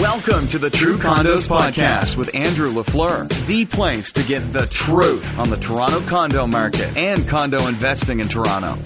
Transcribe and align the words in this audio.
Welcome 0.00 0.46
to 0.48 0.58
the 0.58 0.68
True 0.68 0.98
Condos 0.98 1.48
Podcast 1.48 2.18
with 2.18 2.34
Andrew 2.34 2.68
LaFleur, 2.68 3.30
the 3.46 3.64
place 3.64 4.12
to 4.12 4.22
get 4.24 4.40
the 4.40 4.66
truth 4.66 5.38
on 5.38 5.48
the 5.48 5.56
Toronto 5.56 6.00
condo 6.00 6.46
market 6.46 6.94
and 6.98 7.26
condo 7.26 7.66
investing 7.66 8.20
in 8.20 8.28
Toronto. 8.28 8.76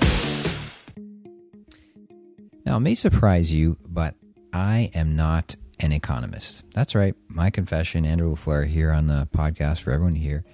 Now, 2.64 2.76
it 2.76 2.80
may 2.80 2.94
surprise 2.94 3.52
you, 3.52 3.76
but 3.88 4.14
I 4.52 4.92
am 4.94 5.16
not 5.16 5.56
an 5.80 5.90
economist. 5.90 6.62
That's 6.75 6.95
right, 6.95 7.16
my 7.27 7.50
confession, 7.50 8.04
Andrew 8.04 8.32
LaFleur 8.32 8.68
here 8.68 8.92
on 8.92 9.08
the 9.08 9.29
podcast 9.34 9.80
for 9.80 9.90
everyone 9.90 10.14
here. 10.14 10.45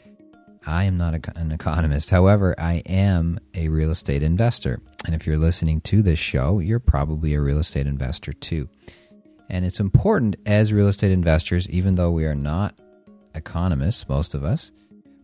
I 0.66 0.84
am 0.84 0.96
not 0.96 1.12
an 1.36 1.52
economist. 1.52 2.08
However, 2.08 2.54
I 2.58 2.76
am 2.86 3.38
a 3.52 3.68
real 3.68 3.90
estate 3.90 4.22
investor. 4.22 4.80
And 5.04 5.14
if 5.14 5.26
you're 5.26 5.36
listening 5.36 5.82
to 5.82 6.00
this 6.00 6.18
show, 6.18 6.60
you're 6.60 6.80
probably 6.80 7.34
a 7.34 7.42
real 7.42 7.58
estate 7.58 7.86
investor 7.86 8.32
too. 8.32 8.70
And 9.48 9.64
it's 9.64 9.80
important 9.80 10.36
as 10.46 10.72
real 10.72 10.88
estate 10.88 11.12
investors, 11.12 11.68
even 11.68 11.94
though 11.94 12.10
we 12.10 12.24
are 12.24 12.34
not 12.34 12.74
economists, 13.34 14.08
most 14.08 14.34
of 14.34 14.44
us, 14.44 14.72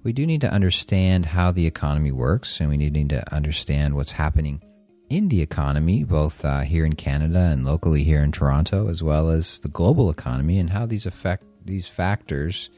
we 0.05 0.13
do 0.13 0.27
need 0.27 0.41
to 0.41 0.53
understand 0.53 1.27
how 1.27 1.53
the 1.53 1.67
economy 1.67 2.13
works 2.13 2.61
and 2.61 2.69
we 2.69 2.77
need 2.77 3.09
to 3.11 3.35
understand 3.35 3.95
what's 3.95 4.13
happening 4.13 4.63
in 5.09 5.29
the 5.29 5.43
economy, 5.43 6.05
both 6.05 6.45
uh, 6.45 6.61
here 6.61 6.85
in 6.85 6.95
Canada 6.95 7.51
and 7.53 7.65
locally 7.65 8.03
here 8.03 8.23
in 8.23 8.33
Toronto, 8.33 8.89
as 8.89 9.03
well 9.03 9.29
as 9.29 9.59
the 9.59 9.69
global 9.69 10.09
economy 10.09 10.59
and 10.59 10.71
how 10.71 10.87
these 10.87 11.07
affect 11.07 11.45
these 11.65 11.87
factors 11.87 12.71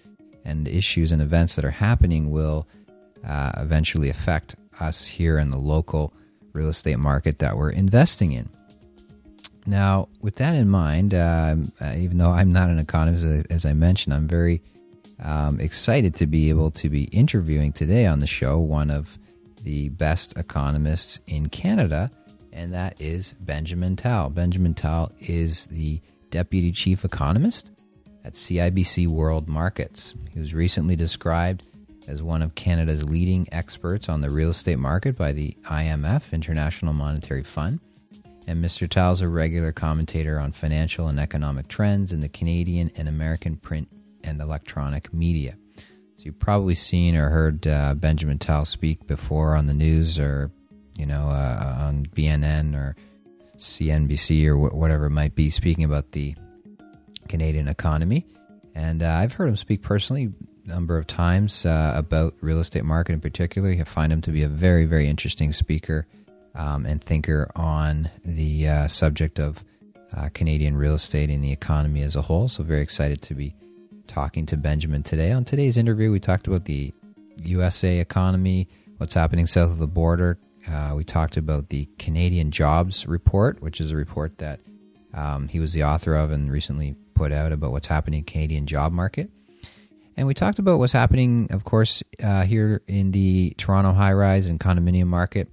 and 0.45 0.69
issues 0.69 1.13
and 1.13 1.23
events 1.23 1.55
that 1.55 1.65
are 1.65 1.71
happening 1.71 2.31
will 2.31 2.67
uh, 3.27 3.53
eventually 3.57 4.11
affect 4.11 4.57
us 4.81 5.07
here 5.07 5.39
in 5.39 5.51
the 5.51 5.57
local 5.57 6.13
real 6.53 6.69
estate 6.69 6.99
market 6.99 7.39
that 7.39 7.57
we're 7.57 7.71
investing 7.71 8.33
in. 8.33 8.49
Now, 9.67 10.09
with 10.21 10.37
that 10.37 10.55
in 10.55 10.69
mind, 10.69 11.15
uh, 11.15 11.57
even 11.97 12.19
though 12.19 12.31
I'm 12.31 12.53
not 12.53 12.69
an 12.69 12.79
economist, 12.79 13.25
as, 13.25 13.45
as 13.47 13.65
I 13.65 13.73
mentioned, 13.73 14.15
I'm 14.15 14.29
very 14.29 14.63
um, 15.23 15.59
excited 15.61 16.15
to 16.17 16.27
be 16.27 16.51
able 16.51 16.71
to 16.73 16.91
be 16.91 17.05
interviewing 17.05 17.73
today 17.73 18.07
on 18.07 18.21
the 18.21 18.27
show 18.27 18.59
one 18.59 18.91
of 18.91 19.19
the 19.63 19.89
best 19.91 20.37
economists 20.37 21.19
in 21.27 21.49
Canada, 21.49 22.11
and 22.53 22.75
that 22.75 23.01
is 23.01 23.35
Benjamin 23.41 23.97
Tal. 23.97 24.29
Benjamin 24.29 24.75
Tal 24.75 25.11
is 25.21 25.67
the 25.67 26.01
deputy 26.31 26.71
chief 26.71 27.05
economist 27.05 27.71
at 28.25 28.35
CIBC 28.35 29.07
World 29.09 29.49
Markets. 29.49 30.15
He 30.31 30.41
was 30.41 30.53
recently 30.53 30.97
described 30.97 31.63
as 32.07 32.21
one 32.21 32.43
of 32.43 32.55
Canada's 32.55 33.05
leading 33.05 33.49
experts 33.51 34.11
on 34.11 34.21
the 34.21 34.31
real 34.31 34.51
estate 34.51 34.79
market 34.79 35.17
by 35.17 35.33
the 35.33 35.57
IMF, 35.65 36.33
International 36.33 36.93
Monetary 36.93 37.43
Fund 37.43 37.81
and 38.47 38.63
Mr. 38.63 38.89
Tal's 38.89 39.21
a 39.21 39.29
regular 39.29 39.73
commentator 39.73 40.39
on 40.39 40.53
financial 40.53 41.09
and 41.09 41.19
economic 41.19 41.69
trends 41.69 42.13
in 42.13 42.21
the 42.21 42.29
Canadian 42.29 42.91
and 42.97 43.09
American 43.09 43.57
print 43.57 43.89
and 44.23 44.41
electronic 44.41 45.13
media. 45.13 45.57
So 46.17 46.25
you've 46.25 46.39
probably 46.39 46.75
seen 46.75 47.17
or 47.17 47.31
heard 47.31 47.67
uh, 47.67 47.95
Benjamin 47.95 48.39
Tal 48.39 48.65
speak 48.65 49.07
before 49.07 49.55
on 49.55 49.67
the 49.67 49.75
news 49.75 50.19
or, 50.19 50.51
you 50.99 51.07
know, 51.07 51.29
uh, 51.29 51.77
on 51.81 52.07
BNN 52.07 52.75
or 52.75 52.97
CNBC 53.57 54.47
or 54.47 54.57
wh- 54.57 54.75
whatever 54.75 55.07
it 55.07 55.11
might 55.11 55.35
be, 55.35 55.51
speaking 55.51 55.85
about 55.85 56.13
the 56.13 56.35
Canadian 57.29 57.69
economy. 57.69 58.27
And 58.75 59.03
uh, 59.03 59.09
I've 59.09 59.33
heard 59.33 59.49
him 59.49 59.57
speak 59.57 59.83
personally 59.83 60.33
a 60.65 60.69
number 60.69 60.99
of 60.99 61.07
times 61.07 61.65
uh, 61.65 61.93
about 61.95 62.35
real 62.41 62.61
estate 62.61 62.85
market 62.85 63.13
in 63.13 63.21
particular. 63.21 63.71
I 63.71 63.85
find 63.85 64.13
him 64.13 64.21
to 64.23 64.31
be 64.31 64.43
a 64.43 64.49
very, 64.49 64.85
very 64.85 65.09
interesting 65.09 65.53
speaker 65.53 66.07
um, 66.55 66.87
and 66.87 67.03
thinker 67.03 67.51
on 67.57 68.11
the 68.25 68.69
uh, 68.69 68.89
subject 68.89 69.39
of 69.39 69.65
uh, 70.17 70.29
Canadian 70.33 70.77
real 70.77 70.95
estate 70.95 71.31
and 71.31 71.43
the 71.43 71.53
economy 71.53 72.03
as 72.03 72.17
a 72.17 72.23
whole. 72.23 72.49
So, 72.49 72.63
very 72.63 72.83
excited 72.83 73.23
to 73.23 73.35
be 73.35 73.55
talking 74.07 74.47
to 74.47 74.57
Benjamin 74.57 75.03
today. 75.03 75.33
On 75.33 75.45
today's 75.45 75.77
interview, 75.77 76.11
we 76.11 76.21
talked 76.21 76.47
about 76.47 76.65
the 76.65 76.93
USA 77.43 77.99
economy, 77.99 78.69
what's 78.99 79.15
happening 79.15 79.47
south 79.47 79.71
of 79.71 79.79
the 79.79 79.87
border. 79.87 80.39
Uh, 80.71 80.95
we 80.97 81.05
talked 81.05 81.37
about 81.37 81.69
the 81.69 81.89
Canadian 81.99 82.51
Jobs 82.51 83.07
Report, 83.07 83.61
which 83.61 83.81
is 83.81 83.91
a 83.91 83.97
report 83.97 84.39
that 84.39 84.61
um, 85.13 85.49
he 85.49 85.61
was 85.61 85.73
the 85.73 85.85
author 85.85 86.15
of 86.15 86.31
and 86.31 86.51
recently 86.51 86.95
put 87.15 87.33
out 87.33 87.53
about 87.53 87.71
what's 87.71 87.87
happening 87.87 88.19
in 88.19 88.25
Canadian 88.25 88.67
job 88.67 88.93
market. 88.93 89.31
And 90.17 90.27
we 90.27 90.35
talked 90.35 90.59
about 90.59 90.79
what's 90.79 90.93
happening, 90.93 91.49
of 91.51 91.65
course, 91.65 92.03
uh, 92.23 92.43
here 92.43 92.83
in 92.87 93.11
the 93.11 93.55
Toronto 93.59 93.93
high 93.93 94.13
rise 94.13 94.47
and 94.47 94.61
condominium 94.61 95.07
market 95.07 95.49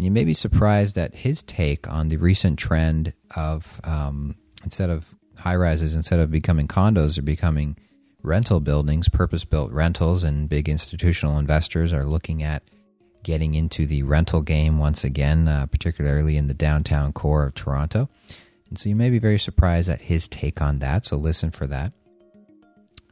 and 0.00 0.06
you 0.06 0.10
may 0.10 0.24
be 0.24 0.32
surprised 0.32 0.96
at 0.96 1.14
his 1.14 1.42
take 1.42 1.86
on 1.86 2.08
the 2.08 2.16
recent 2.16 2.58
trend 2.58 3.12
of 3.36 3.82
um, 3.84 4.34
instead 4.64 4.88
of 4.88 5.14
high 5.36 5.54
rises, 5.54 5.94
instead 5.94 6.18
of 6.20 6.30
becoming 6.30 6.66
condos, 6.66 7.16
they're 7.16 7.22
becoming 7.22 7.76
rental 8.22 8.60
buildings, 8.60 9.10
purpose 9.10 9.44
built 9.44 9.70
rentals, 9.72 10.24
and 10.24 10.48
big 10.48 10.70
institutional 10.70 11.38
investors 11.38 11.92
are 11.92 12.06
looking 12.06 12.42
at 12.42 12.62
getting 13.24 13.54
into 13.54 13.86
the 13.86 14.02
rental 14.02 14.40
game 14.40 14.78
once 14.78 15.04
again, 15.04 15.46
uh, 15.46 15.66
particularly 15.66 16.38
in 16.38 16.46
the 16.46 16.54
downtown 16.54 17.12
core 17.12 17.44
of 17.44 17.52
Toronto. 17.52 18.08
And 18.70 18.78
so 18.78 18.88
you 18.88 18.96
may 18.96 19.10
be 19.10 19.18
very 19.18 19.38
surprised 19.38 19.90
at 19.90 20.00
his 20.00 20.28
take 20.28 20.62
on 20.62 20.78
that. 20.78 21.04
So 21.04 21.16
listen 21.16 21.50
for 21.50 21.66
that. 21.66 21.92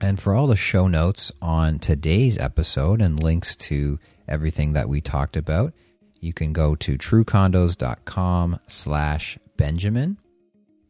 And 0.00 0.18
for 0.18 0.34
all 0.34 0.46
the 0.46 0.56
show 0.56 0.88
notes 0.88 1.32
on 1.42 1.80
today's 1.80 2.38
episode 2.38 3.02
and 3.02 3.22
links 3.22 3.54
to 3.56 3.98
everything 4.26 4.72
that 4.72 4.88
we 4.88 5.02
talked 5.02 5.36
about, 5.36 5.74
you 6.20 6.32
can 6.32 6.52
go 6.52 6.74
to 6.76 6.98
truecondos.com 6.98 8.60
slash 8.66 9.38
Benjamin. 9.56 10.18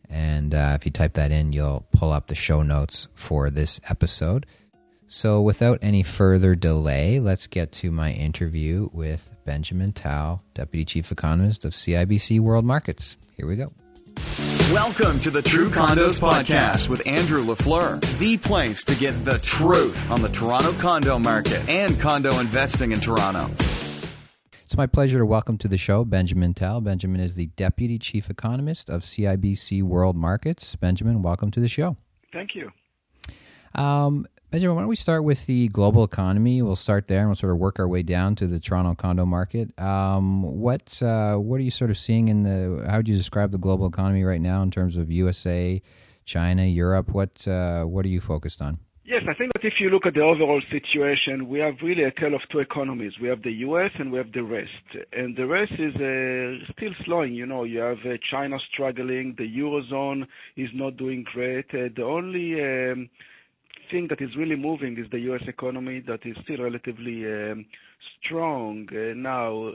And 0.09 0.55
uh, 0.55 0.77
if 0.79 0.87
you 0.87 0.93
type 0.93 1.15
that 1.15 1.31
in, 1.31 1.53
you'll 1.53 1.87
pull 1.93 2.13
up 2.13 2.29
the 2.29 2.35
show 2.35 2.63
notes 2.63 3.09
for 3.15 3.51
this 3.51 3.81
episode. 3.89 4.47
So 5.07 5.41
without 5.41 5.79
any 5.81 6.03
further 6.03 6.55
delay, 6.55 7.19
let's 7.19 7.47
get 7.47 7.73
to 7.73 7.91
my 7.91 8.13
interview 8.13 8.91
with 8.93 9.31
Benjamin 9.45 9.93
Tal, 9.93 10.43
Deputy 10.55 10.85
Chief 10.85 11.11
Economist 11.11 11.65
of 11.65 11.73
CIBC 11.73 12.41
World 12.41 12.65
Markets. 12.65 13.17
Here 13.37 13.47
we 13.47 13.57
go. 13.57 13.73
Welcome 14.73 15.19
to 15.21 15.31
the 15.31 15.41
True 15.41 15.71
Condos 15.71 16.21
Podcast 16.21 16.91
with 16.91 17.07
Andrew 17.07 17.43
LaFleur, 17.43 18.01
the 18.19 18.37
place 18.37 18.85
to 18.85 18.95
get 18.97 19.13
the 19.25 19.39
truth 19.39 20.11
on 20.11 20.21
the 20.21 20.29
Toronto 20.29 20.73
condo 20.73 21.19
market 21.19 21.67
and 21.71 21.99
condo 21.99 22.39
investing 22.39 22.93
in 22.93 23.01
Toronto. 23.01 23.49
It's 24.69 24.77
my 24.77 24.87
pleasure 24.87 25.17
to 25.17 25.25
welcome 25.25 25.57
to 25.59 25.67
the 25.67 25.79
show 25.79 26.05
Benjamin 26.05 26.53
Tal. 26.53 26.83
Benjamin 26.83 27.23
is 27.23 27.37
the 27.37 27.47
Deputy 27.57 27.99
Chief 27.99 28.29
Economist 28.29 28.91
of 28.91 29.01
CIBC 29.01 29.83
World 29.83 30.15
Markets. 30.15 30.77
Benjamin, 30.77 31.23
welcome 31.23 31.51
to 31.53 31.59
the 31.61 31.69
show. 31.69 31.97
Thank 32.35 32.55
you. 32.55 32.71
Um, 33.75 34.27
Benjamin, 34.51 34.77
why 34.77 34.83
don't 34.83 34.91
we 34.91 34.95
start 34.95 35.25
with 35.25 35.47
the 35.47 35.69
global 35.69 36.05
economy? 36.05 36.61
We'll 36.61 36.77
start 36.77 37.09
there 37.09 37.21
and 37.21 37.31
we'll 37.31 37.37
sort 37.37 37.53
of 37.53 37.59
work 37.59 37.79
our 37.79 37.89
way 37.89 38.03
down 38.03 38.35
to 38.35 38.47
the 38.47 38.61
Toronto 38.61 38.95
condo 38.95 39.25
market. 39.25 39.71
Um, 39.81 40.43
what 40.43 41.03
uh, 41.03 41.37
what 41.37 41.61
are 41.61 41.65
you 41.65 41.71
sort 41.71 41.91
of 41.91 41.97
seeing 41.97 42.29
in 42.29 42.43
the? 42.43 42.85
How 42.91 42.99
would 42.99 43.09
you 43.09 43.17
describe 43.17 43.53
the 43.53 43.57
global 43.57 43.87
economy 43.87 44.23
right 44.23 44.43
now 44.43 44.63
in 44.63 44.71
terms 44.71 44.99
of 44.99 45.11
USA, 45.11 45.81
China, 46.27 46.65
Europe? 46.65 47.09
What 47.15 47.49
uh, 47.49 47.85
what 47.85 48.05
are 48.05 48.09
you 48.09 48.21
focused 48.21 48.61
on? 48.61 48.81
Yes, 49.09 49.23
I 49.27 49.33
think 49.33 49.55
that 49.55 49.65
if 49.65 49.81
you 49.81 49.89
look 49.89 50.05
at 50.05 50.13
the 50.13 50.21
overall 50.21 50.61
situation, 50.71 51.49
we 51.49 51.61
have 51.61 51.77
really 51.83 52.05
a 52.05 52.11
tale 52.11 52.35
of 52.35 52.43
two 52.53 52.59
economies. 52.59 53.13
We 53.23 53.29
have 53.29 53.43
the 53.43 53.53
U.S. 53.65 53.91
and 53.99 54.13
we 54.13 54.19
have 54.19 54.33
the 54.33 54.43
rest. 54.43 54.69
And 55.15 55.35
the 55.35 55.47
rest 55.47 55.73
is 55.79 55.95
uh, 55.97 56.71
still 56.77 56.93
slowing. 57.07 57.33
You 57.33 57.47
know, 57.47 57.65
you 57.65 57.79
have 57.79 57.97
uh, 58.05 58.19
China 58.31 58.59
struggling, 58.71 59.35
the 59.39 59.49
Eurozone 59.49 60.27
is 60.59 60.69
not 60.75 60.99
doing 60.99 61.25
great. 61.33 61.65
Uh, 61.73 61.89
the 61.97 62.03
only 62.03 62.61
um, 62.61 63.09
thing 63.91 64.09
that 64.11 64.21
is 64.21 64.37
really 64.37 64.57
moving 64.57 64.99
is 64.99 65.07
the 65.11 65.21
U.S. 65.21 65.43
economy 65.49 66.05
that 66.07 66.27
is 66.27 66.37
still 66.45 66.63
relatively 66.63 67.25
um, 67.25 67.65
strong. 68.23 68.87
Uh, 68.93 69.15
now, 69.17 69.73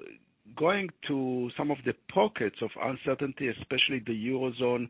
going 0.56 0.90
to 1.08 1.50
some 1.58 1.72
of 1.72 1.78
the 1.88 1.96
pockets 2.14 2.58
of 2.62 2.70
uncertainty, 2.84 3.48
especially 3.48 3.98
the 4.06 4.14
Eurozone 4.14 4.90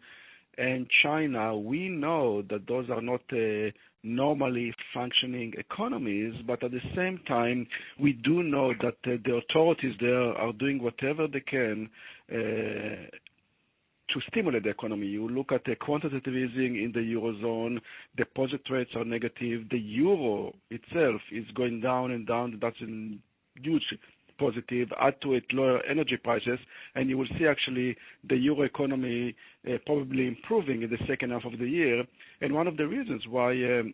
and 0.57 0.87
China, 1.01 1.57
we 1.57 1.89
know 1.89 2.43
that 2.49 2.67
those 2.67 2.89
are 2.89 3.01
not 3.01 3.21
uh, 3.31 3.71
normally 4.03 4.73
functioning 4.93 5.53
economies, 5.57 6.33
but 6.45 6.63
at 6.63 6.71
the 6.71 6.81
same 6.95 7.19
time, 7.27 7.65
we 7.99 8.13
do 8.13 8.43
know 8.43 8.73
that 8.81 8.95
uh, 9.05 9.17
the 9.25 9.41
authorities 9.49 9.95
there 9.99 10.33
are 10.33 10.53
doing 10.53 10.81
whatever 10.81 11.27
they 11.27 11.39
can 11.39 11.89
uh, 12.31 12.35
to 14.09 14.21
stimulate 14.29 14.63
the 14.63 14.69
economy. 14.69 15.07
You 15.07 15.27
look 15.27 15.51
at 15.51 15.63
the 15.65 15.75
quantitative 15.75 16.35
easing 16.35 16.75
in 16.75 16.91
the 16.93 16.99
eurozone, 16.99 17.79
deposit 18.17 18.61
rates 18.69 18.91
are 18.95 19.05
negative, 19.05 19.69
the 19.71 19.79
euro 19.79 20.53
itself 20.69 21.21
is 21.31 21.45
going 21.55 21.81
down 21.81 22.11
and 22.11 22.27
down. 22.27 22.59
That's 22.61 22.79
a 22.81 23.17
huge 23.61 23.83
positive, 24.37 24.89
add 24.99 25.15
to 25.21 25.33
it 25.33 25.43
lower 25.53 25.81
energy 25.89 26.17
prices, 26.17 26.59
and 26.95 27.09
you 27.09 27.17
will 27.17 27.27
see 27.37 27.45
actually 27.47 27.95
the 28.27 28.35
euro 28.37 28.63
economy 28.63 29.35
uh, 29.67 29.77
probably 29.85 30.27
improving 30.27 30.83
in 30.83 30.89
the 30.89 30.97
second 31.07 31.31
half 31.31 31.45
of 31.45 31.59
the 31.59 31.67
year. 31.67 32.03
And 32.41 32.53
one 32.53 32.67
of 32.67 32.77
the 32.77 32.87
reasons 32.87 33.23
why 33.29 33.51
um, 33.51 33.93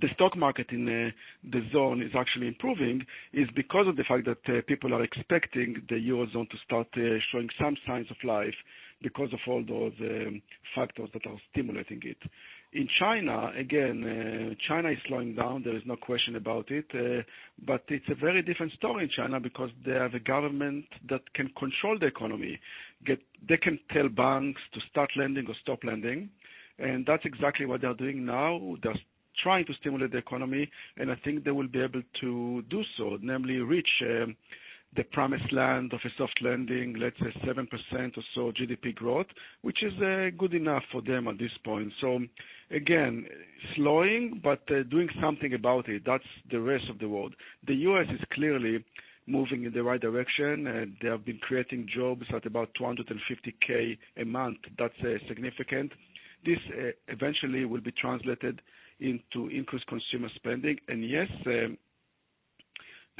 the 0.00 0.08
stock 0.14 0.36
market 0.36 0.68
in 0.70 0.88
uh, 0.88 1.10
the 1.50 1.62
zone 1.72 2.02
is 2.02 2.12
actually 2.16 2.48
improving 2.48 3.04
is 3.32 3.48
because 3.54 3.86
of 3.88 3.96
the 3.96 4.04
fact 4.04 4.26
that 4.26 4.38
uh, 4.58 4.60
people 4.66 4.94
are 4.94 5.02
expecting 5.02 5.76
the 5.88 5.96
eurozone 5.96 6.48
to 6.50 6.56
start 6.64 6.86
showing 7.32 7.48
some 7.58 7.76
signs 7.86 8.06
of 8.10 8.16
life. 8.24 8.54
because 9.02 9.32
of 9.32 9.38
all 9.48 9.64
those 9.66 9.92
um, 10.00 10.42
factors 10.74 11.08
that 11.12 11.26
are 11.26 11.36
stimulating 11.50 12.00
it. 12.04 12.18
In 12.72 12.88
China, 13.00 13.50
again, 13.58 14.04
uh, 14.04 14.54
China 14.68 14.90
is 14.90 14.98
slowing 15.08 15.34
down. 15.34 15.62
There 15.64 15.74
is 15.76 15.82
no 15.86 15.96
question 15.96 16.36
about 16.36 16.70
it. 16.70 16.86
Uh, 16.94 17.22
but 17.66 17.82
it's 17.88 18.04
a 18.08 18.14
very 18.14 18.42
different 18.42 18.72
story 18.74 19.04
in 19.04 19.10
China 19.10 19.40
because 19.40 19.70
they 19.84 19.92
have 19.92 20.14
a 20.14 20.20
government 20.20 20.84
that 21.08 21.22
can 21.34 21.50
control 21.58 21.98
the 21.98 22.06
economy. 22.06 22.60
They 23.04 23.56
can 23.56 23.80
tell 23.92 24.08
banks 24.08 24.60
to 24.74 24.80
start 24.88 25.10
lending 25.16 25.46
or 25.48 25.54
stop 25.62 25.82
lending. 25.82 26.30
And 26.78 27.04
that's 27.04 27.24
exactly 27.24 27.66
what 27.66 27.80
they're 27.80 27.94
doing 27.94 28.24
now. 28.24 28.76
They're 28.82 28.94
trying 29.42 29.66
to 29.66 29.74
stimulate 29.80 30.12
the 30.12 30.18
economy, 30.18 30.70
and 30.96 31.10
I 31.10 31.16
think 31.24 31.44
they 31.44 31.50
will 31.50 31.68
be 31.68 31.80
able 31.82 32.02
to 32.20 32.62
do 32.70 32.82
so, 32.96 33.18
namely 33.20 33.56
reach 33.56 33.88
um, 34.02 34.36
the 34.96 35.04
promised 35.04 35.52
land 35.52 35.92
of 35.92 36.00
a 36.04 36.08
soft 36.18 36.40
landing, 36.42 36.96
let's 36.98 37.16
say 37.20 37.32
7% 37.46 37.66
or 38.16 38.22
so 38.34 38.52
GDP 38.52 38.94
growth, 38.94 39.26
which 39.62 39.82
is 39.82 39.92
uh, 40.02 40.30
good 40.36 40.52
enough 40.52 40.82
for 40.90 41.00
them 41.00 41.28
at 41.28 41.38
this 41.38 41.52
point. 41.64 41.92
So 42.00 42.18
again, 42.70 43.26
slowing, 43.76 44.40
but 44.42 44.62
uh, 44.70 44.82
doing 44.90 45.08
something 45.20 45.54
about 45.54 45.88
it. 45.88 46.02
That's 46.04 46.24
the 46.50 46.60
rest 46.60 46.84
of 46.90 46.98
the 46.98 47.08
world. 47.08 47.34
The 47.68 47.74
U.S. 47.74 48.06
is 48.12 48.20
clearly 48.32 48.84
moving 49.26 49.64
in 49.64 49.72
the 49.72 49.82
right 49.82 50.00
direction. 50.00 50.96
They 51.00 51.08
have 51.08 51.24
been 51.24 51.38
creating 51.38 51.88
jobs 51.94 52.24
at 52.34 52.46
about 52.46 52.70
250K 52.80 53.96
a 54.16 54.24
month. 54.24 54.58
That's 54.76 54.94
uh, 55.02 55.18
significant. 55.28 55.92
This 56.44 56.58
eventually 57.08 57.64
will 57.64 57.82
be 57.82 57.92
translated 57.92 58.60
into 58.98 59.48
increased 59.48 59.86
consumer 59.86 60.28
spending. 60.34 60.78
And 60.88 61.08
yes, 61.08 61.28
um, 61.46 61.78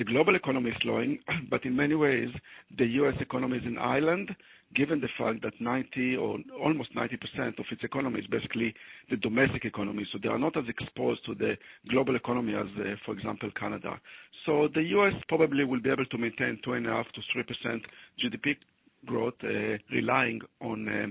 the 0.00 0.04
global 0.06 0.34
economy 0.34 0.70
is 0.70 0.76
slowing, 0.80 1.18
but 1.50 1.62
in 1.66 1.76
many 1.76 1.94
ways, 1.94 2.30
the 2.78 2.86
U.S. 3.00 3.16
economy 3.20 3.58
is 3.58 3.66
an 3.66 3.76
island, 3.76 4.34
given 4.74 4.98
the 4.98 5.10
fact 5.18 5.42
that 5.42 5.52
90 5.60 6.16
or 6.16 6.38
almost 6.58 6.94
90% 6.96 7.58
of 7.58 7.66
its 7.70 7.84
economy 7.84 8.20
is 8.20 8.26
basically 8.28 8.72
the 9.10 9.18
domestic 9.18 9.66
economy. 9.66 10.06
So 10.10 10.18
they 10.22 10.30
are 10.30 10.38
not 10.38 10.56
as 10.56 10.64
exposed 10.68 11.26
to 11.26 11.34
the 11.34 11.52
global 11.90 12.16
economy 12.16 12.54
as, 12.54 12.66
uh, 12.78 12.94
for 13.04 13.12
example, 13.12 13.50
Canada. 13.60 14.00
So 14.46 14.68
the 14.74 14.82
U.S. 14.96 15.12
probably 15.28 15.64
will 15.66 15.82
be 15.82 15.90
able 15.90 16.06
to 16.06 16.16
maintain 16.18 16.58
2.5 16.66 17.04
to 17.12 17.20
3% 17.68 17.80
GDP 18.24 18.56
growth, 19.04 19.34
uh, 19.44 19.76
relying 19.92 20.40
on 20.62 20.88
uh, 20.88 21.06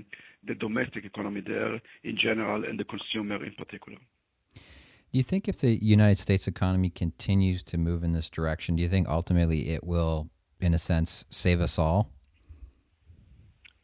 the 0.48 0.56
domestic 0.56 1.04
economy 1.04 1.42
there 1.46 1.74
in 2.02 2.18
general 2.20 2.64
and 2.64 2.80
the 2.80 2.84
consumer 2.84 3.44
in 3.44 3.52
particular. 3.54 3.98
Do 5.12 5.18
you 5.18 5.24
think 5.24 5.48
if 5.48 5.58
the 5.58 5.76
United 5.84 6.18
States 6.18 6.46
economy 6.46 6.88
continues 6.88 7.64
to 7.64 7.76
move 7.76 8.04
in 8.04 8.12
this 8.12 8.30
direction, 8.30 8.76
do 8.76 8.82
you 8.82 8.88
think 8.88 9.08
ultimately 9.08 9.70
it 9.70 9.82
will, 9.82 10.30
in 10.60 10.72
a 10.72 10.78
sense, 10.78 11.24
save 11.30 11.60
us 11.60 11.80
all? 11.80 12.10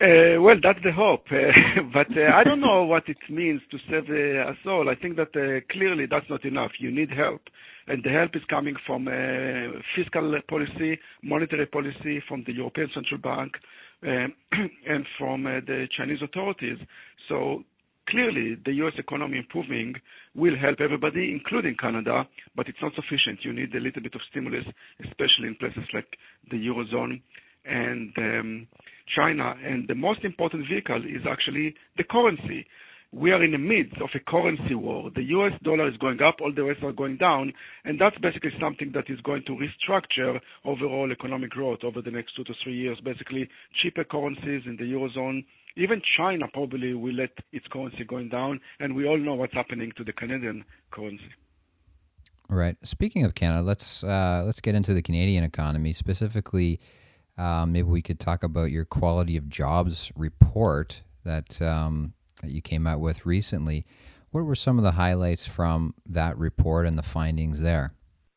Uh, 0.00 0.38
well, 0.40 0.54
that's 0.62 0.78
the 0.84 0.92
hope, 0.92 1.24
uh, 1.32 1.82
but 1.92 2.06
uh, 2.16 2.30
I 2.32 2.44
don't 2.44 2.60
know 2.60 2.84
what 2.84 3.08
it 3.08 3.16
means 3.28 3.60
to 3.72 3.78
save 3.90 4.08
uh, 4.08 4.50
us 4.50 4.58
all. 4.66 4.88
I 4.88 4.94
think 4.94 5.16
that 5.16 5.34
uh, 5.34 5.66
clearly 5.72 6.06
that's 6.08 6.30
not 6.30 6.44
enough. 6.44 6.72
You 6.78 6.92
need 6.92 7.10
help, 7.10 7.40
and 7.88 8.04
the 8.04 8.10
help 8.10 8.36
is 8.36 8.42
coming 8.48 8.76
from 8.86 9.08
uh, 9.08 9.80
fiscal 9.96 10.38
policy, 10.48 11.00
monetary 11.24 11.66
policy, 11.66 12.22
from 12.28 12.44
the 12.46 12.52
European 12.52 12.88
Central 12.94 13.18
Bank, 13.18 13.54
um, 14.06 14.34
and 14.86 15.06
from 15.18 15.42
the 15.44 15.88
Chinese 15.96 16.20
authorities. 16.22 16.78
So 17.28 17.64
Clearly, 18.08 18.56
the 18.64 18.72
U.S. 18.86 18.94
economy 18.98 19.38
improving 19.38 19.94
will 20.36 20.56
help 20.56 20.80
everybody, 20.80 21.32
including 21.32 21.74
Canada, 21.80 22.28
but 22.54 22.68
it's 22.68 22.78
not 22.82 22.92
sufficient. 22.94 23.40
You 23.42 23.52
need 23.52 23.74
a 23.74 23.80
little 23.80 24.02
bit 24.02 24.14
of 24.14 24.20
stimulus, 24.30 24.64
especially 25.00 25.48
in 25.48 25.56
places 25.58 25.84
like 25.94 26.06
the 26.50 26.56
Eurozone 26.56 27.20
and 27.64 28.12
um, 28.18 28.66
China. 29.16 29.54
And 29.64 29.88
the 29.88 29.94
most 29.94 30.24
important 30.24 30.68
vehicle 30.68 31.02
is 31.04 31.22
actually 31.28 31.74
the 31.96 32.04
currency. 32.04 32.66
We 33.16 33.32
are 33.32 33.42
in 33.42 33.52
the 33.52 33.58
midst 33.58 33.96
of 34.02 34.10
a 34.14 34.18
currency 34.18 34.74
war. 34.74 35.10
The 35.14 35.22
US 35.22 35.52
dollar 35.62 35.88
is 35.88 35.96
going 35.96 36.20
up, 36.20 36.36
all 36.42 36.52
the 36.52 36.64
rest 36.64 36.82
are 36.82 36.92
going 36.92 37.16
down, 37.16 37.54
and 37.84 37.98
that's 37.98 38.18
basically 38.18 38.52
something 38.60 38.92
that 38.92 39.08
is 39.08 39.20
going 39.22 39.42
to 39.46 39.56
restructure 39.56 40.38
overall 40.66 41.10
economic 41.10 41.50
growth 41.50 41.78
over 41.82 42.02
the 42.02 42.10
next 42.10 42.36
two 42.36 42.44
to 42.44 42.52
three 42.62 42.76
years. 42.76 42.98
Basically, 43.02 43.48
cheaper 43.80 44.04
currencies 44.04 44.62
in 44.66 44.76
the 44.76 44.84
Eurozone 44.84 45.44
even 45.76 46.00
China 46.16 46.46
probably 46.52 46.94
will 46.94 47.14
let 47.14 47.30
its 47.52 47.66
currency 47.70 48.04
going 48.04 48.28
down, 48.30 48.60
and 48.80 48.94
we 48.96 49.06
all 49.06 49.18
know 49.18 49.34
what's 49.34 49.52
happening 49.52 49.92
to 49.96 50.04
the 50.04 50.12
Canadian 50.12 50.64
currency. 50.90 51.30
Right. 52.48 52.76
Speaking 52.82 53.24
of 53.24 53.34
Canada, 53.34 53.62
let's 53.62 54.02
uh, 54.02 54.42
let's 54.46 54.60
get 54.60 54.74
into 54.74 54.94
the 54.94 55.02
Canadian 55.02 55.44
economy 55.44 55.92
specifically. 55.92 56.80
Um, 57.36 57.72
maybe 57.72 57.88
we 57.88 58.02
could 58.02 58.18
talk 58.18 58.42
about 58.42 58.70
your 58.70 58.84
quality 58.84 59.36
of 59.36 59.48
jobs 59.50 60.10
report 60.16 61.02
that 61.24 61.60
um, 61.60 62.14
that 62.42 62.50
you 62.50 62.62
came 62.62 62.86
out 62.86 63.00
with 63.00 63.26
recently. 63.26 63.86
What 64.30 64.44
were 64.44 64.54
some 64.54 64.78
of 64.78 64.84
the 64.84 64.92
highlights 64.92 65.46
from 65.46 65.94
that 66.06 66.36
report 66.38 66.86
and 66.86 66.98
the 66.98 67.02
findings 67.02 67.60
there? 67.60 67.92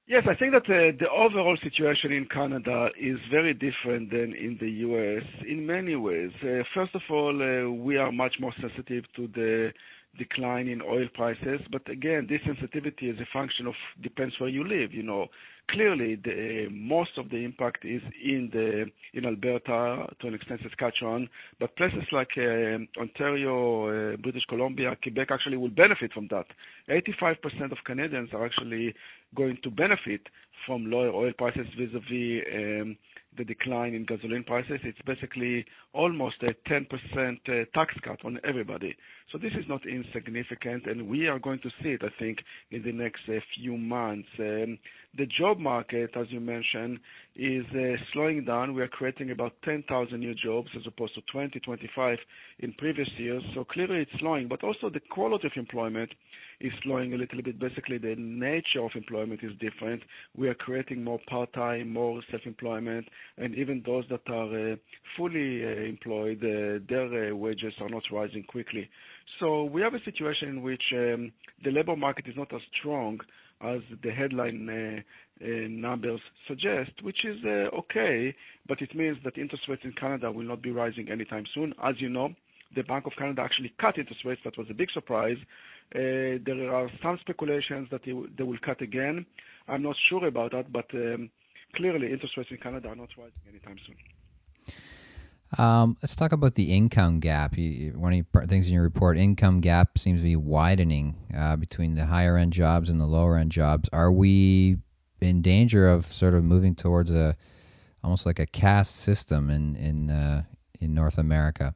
Yes, 0.07 0.23
I 0.27 0.33
think 0.33 0.53
that 0.53 0.65
uh, 0.65 0.97
the 0.99 1.07
overall 1.07 1.55
situation 1.61 2.11
in 2.11 2.25
Canada 2.25 2.89
is 2.99 3.19
very 3.29 3.53
different 3.53 4.09
than 4.09 4.33
in 4.33 4.57
the 4.59 4.69
U.S. 4.87 5.23
in 5.47 5.67
many 5.67 5.95
ways. 5.95 6.31
Uh, 6.41 6.63
first 6.73 6.95
of 6.95 7.01
all, 7.11 7.29
uh, 7.29 7.69
we 7.69 7.97
are 7.97 8.11
much 8.11 8.37
more 8.39 8.53
sensitive 8.59 9.03
to 9.15 9.27
the 9.27 9.71
decline 10.17 10.67
in 10.67 10.81
oil 10.81 11.07
prices. 11.13 11.61
But 11.71 11.87
again, 11.89 12.25
this 12.27 12.41
sensitivity 12.43 13.09
is 13.09 13.19
a 13.19 13.27
function 13.31 13.67
of 13.67 13.75
depends 14.01 14.39
where 14.39 14.49
you 14.49 14.63
live. 14.63 14.93
You 14.93 15.03
know, 15.03 15.27
clearly 15.73 16.15
the 16.15 16.67
most 16.71 17.11
of 17.17 17.29
the 17.29 17.37
impact 17.37 17.85
is 17.85 18.01
in 18.23 18.49
the 18.51 18.85
in 19.13 19.25
Alberta 19.25 20.07
to 20.19 20.27
an 20.27 20.33
extent 20.33 20.61
Saskatchewan, 20.63 21.29
but 21.59 21.75
places 21.75 22.03
like 22.11 22.29
uh, 22.37 22.77
Ontario, 22.99 24.13
uh, 24.13 24.17
British 24.17 24.43
Columbia, 24.49 24.95
Quebec 25.01 25.29
actually 25.31 25.57
will 25.57 25.69
benefit 25.69 26.13
from 26.13 26.27
that. 26.29 26.45
85% 26.89 27.71
of 27.71 27.77
Canadians 27.85 28.29
are 28.33 28.45
actually 28.45 28.93
going 29.35 29.57
to 29.63 29.69
benefit 29.69 30.21
from 30.65 30.89
lower 30.89 31.09
oil 31.11 31.31
prices 31.37 31.67
vis-a-vis 31.77 32.43
um, 32.53 32.97
the 33.37 33.43
decline 33.45 33.93
in 33.93 34.05
gasoline 34.05 34.43
prices. 34.43 34.79
It's 34.83 35.01
basically 35.05 35.65
almost 35.93 36.37
a 36.41 36.53
10% 36.69 36.85
uh, 36.91 37.65
tax 37.73 37.93
cut 38.03 38.23
on 38.25 38.39
everybody. 38.43 38.95
So 39.31 39.37
this 39.37 39.53
is 39.53 39.65
not 39.67 39.85
insignificant, 39.85 40.87
and 40.87 41.07
we 41.07 41.27
are 41.27 41.37
going 41.37 41.59
to 41.59 41.69
see 41.83 41.89
it, 41.89 42.01
I 42.03 42.09
think, 42.17 42.39
in 42.71 42.81
the 42.81 42.91
next 42.91 43.21
uh, 43.29 43.39
few 43.55 43.77
months. 43.77 44.27
Um, 44.39 44.79
the 45.17 45.27
job 45.27 45.59
market, 45.59 46.11
as 46.15 46.25
you 46.29 46.39
mentioned, 46.39 46.99
is 47.35 47.65
uh, 47.75 47.95
slowing 48.11 48.43
down. 48.45 48.73
We 48.73 48.81
are 48.81 48.87
creating 48.87 49.29
about 49.29 49.53
10,000 49.65 50.19
new 50.19 50.33
jobs 50.33 50.69
as 50.75 50.81
opposed 50.87 51.13
to 51.15 51.21
20, 51.31 51.59
25 51.59 52.17
in 52.59 52.73
previous 52.73 53.09
years. 53.17 53.43
So 53.53 53.63
clearly 53.65 54.01
it's 54.01 54.19
slowing, 54.19 54.47
but 54.47 54.63
also 54.63 54.89
the 54.89 54.99
quality 54.99 55.47
of 55.47 55.53
employment 55.55 56.11
is 56.59 56.73
slowing 56.83 57.13
a 57.13 57.17
little 57.17 57.41
bit. 57.41 57.59
Basically, 57.59 57.97
the 57.97 58.15
nature 58.17 58.83
of 58.83 58.91
employment 58.95 59.41
is 59.43 59.51
different. 59.59 60.01
We 60.35 60.47
are 60.49 60.55
creating 60.55 61.03
more 61.03 61.19
part-time, 61.29 61.93
more 61.93 62.21
self-employment, 62.31 63.07
and 63.37 63.55
even 63.55 63.83
those 63.85 64.05
that 64.09 64.27
are 64.27 64.73
uh, 64.73 64.75
fully 65.15 65.63
employed, 65.87 66.41
their 66.41 67.35
wages 67.35 67.73
are 67.79 67.89
not 67.89 68.03
rising 68.11 68.43
quickly. 68.43 68.89
So 69.39 69.63
we 69.63 69.81
have 69.81 69.93
a 69.93 70.03
situation 70.03 70.49
in 70.49 70.61
which 70.61 70.83
um, 70.93 71.31
the 71.63 71.71
labor 71.71 71.95
market 71.95 72.25
is 72.27 72.35
not 72.35 72.53
as 72.53 72.61
strong 72.79 73.19
as 73.61 73.79
the 74.03 74.11
headline 74.11 74.69
uh, 74.69 75.45
uh, 75.45 75.67
numbers 75.69 76.21
suggest, 76.47 76.91
which 77.01 77.25
is 77.25 77.37
uh, 77.45 77.75
okay, 77.77 78.33
but 78.67 78.81
it 78.81 78.95
means 78.95 79.17
that 79.23 79.37
interest 79.37 79.63
rates 79.67 79.81
in 79.83 79.93
Canada 79.93 80.31
will 80.31 80.45
not 80.45 80.61
be 80.61 80.71
rising 80.71 81.09
anytime 81.09 81.43
soon. 81.53 81.73
As 81.83 81.95
you 81.99 82.09
know, 82.09 82.29
the 82.75 82.83
Bank 82.83 83.05
of 83.05 83.13
Canada 83.17 83.41
actually 83.41 83.73
cut 83.79 83.97
interest 83.97 84.23
rates. 84.25 84.41
That 84.45 84.57
was 84.57 84.67
a 84.69 84.73
big 84.73 84.89
surprise. 84.91 85.37
There 85.93 86.73
are 86.73 86.89
some 87.01 87.17
speculations 87.21 87.87
that 87.91 88.01
they 88.05 88.43
will 88.43 88.59
cut 88.63 88.81
again. 88.81 89.25
I'm 89.67 89.83
not 89.83 89.95
sure 90.09 90.25
about 90.27 90.51
that, 90.51 90.71
but 90.71 90.85
um, 90.93 91.29
clearly 91.75 92.11
interest 92.11 92.37
rates 92.37 92.51
in 92.51 92.57
Canada 92.57 92.89
are 92.89 92.95
not 92.95 93.09
rising 93.17 93.41
anytime 93.49 93.77
soon. 93.85 93.95
Um, 95.57 95.97
let's 96.01 96.15
talk 96.15 96.31
about 96.31 96.55
the 96.55 96.75
income 96.75 97.19
gap. 97.19 97.55
One 97.57 98.13
of 98.13 98.25
the 98.33 98.47
things 98.47 98.67
in 98.67 98.73
your 98.73 98.83
report, 98.83 99.17
income 99.17 99.61
gap 99.61 99.97
seems 99.97 100.19
to 100.19 100.23
be 100.23 100.35
widening 100.35 101.15
uh, 101.35 101.55
between 101.55 101.95
the 101.95 102.05
higher 102.05 102.37
end 102.37 102.53
jobs 102.53 102.89
and 102.89 103.01
the 103.01 103.05
lower 103.05 103.35
end 103.35 103.51
jobs. 103.51 103.89
Are 103.91 104.11
we 104.11 104.77
in 105.21 105.41
danger 105.41 105.87
of 105.87 106.05
sort 106.05 106.33
of 106.33 106.43
moving 106.43 106.75
towards 106.75 107.11
a 107.11 107.35
almost 108.03 108.25
like 108.25 108.39
a 108.39 108.45
caste 108.45 108.95
system 108.95 109.49
in 109.49 109.75
in 109.75 110.09
uh, 110.11 110.43
in 110.79 110.93
North 110.93 111.17
America? 111.17 111.73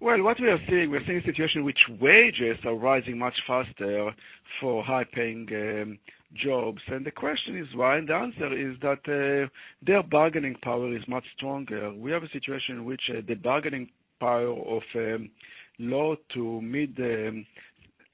Well, 0.00 0.22
what 0.22 0.40
we 0.40 0.48
are 0.48 0.58
seeing, 0.66 0.90
we're 0.90 1.04
seeing 1.04 1.18
a 1.18 1.24
situation 1.24 1.58
in 1.60 1.64
which 1.66 1.80
wages 2.00 2.56
are 2.64 2.74
rising 2.74 3.18
much 3.18 3.34
faster 3.46 4.12
for 4.58 4.82
high-paying 4.82 5.48
um, 5.52 5.98
jobs. 6.34 6.80
And 6.88 7.04
the 7.04 7.10
question 7.10 7.56
is 7.56 7.66
why? 7.74 7.98
And 7.98 8.08
the 8.08 8.14
answer 8.14 8.52
is 8.52 8.76
that 8.82 9.00
uh, 9.06 9.48
their 9.84 10.02
bargaining 10.02 10.56
power 10.62 10.94
is 10.96 11.02
much 11.08 11.24
stronger. 11.36 11.92
We 11.92 12.10
have 12.12 12.22
a 12.22 12.30
situation 12.30 12.76
in 12.76 12.84
which 12.84 13.02
uh, 13.10 13.20
the 13.26 13.34
bargaining 13.34 13.88
power 14.20 14.50
of 14.50 14.82
um, 14.94 15.30
low 15.78 16.16
to 16.34 16.60
mid 16.60 16.98
um, 16.98 17.46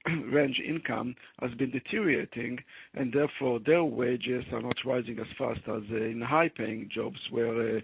range 0.31 0.61
income 0.65 1.15
has 1.41 1.51
been 1.55 1.71
deteriorating, 1.71 2.57
and 2.95 3.13
therefore 3.13 3.59
their 3.65 3.83
wages 3.83 4.45
are 4.53 4.61
not 4.61 4.77
rising 4.85 5.19
as 5.19 5.27
fast 5.37 5.59
as 5.67 5.83
uh, 5.91 5.95
in 5.95 6.21
high 6.21 6.49
paying 6.49 6.89
jobs 6.93 7.19
where 7.31 7.77
uh, 7.77 7.79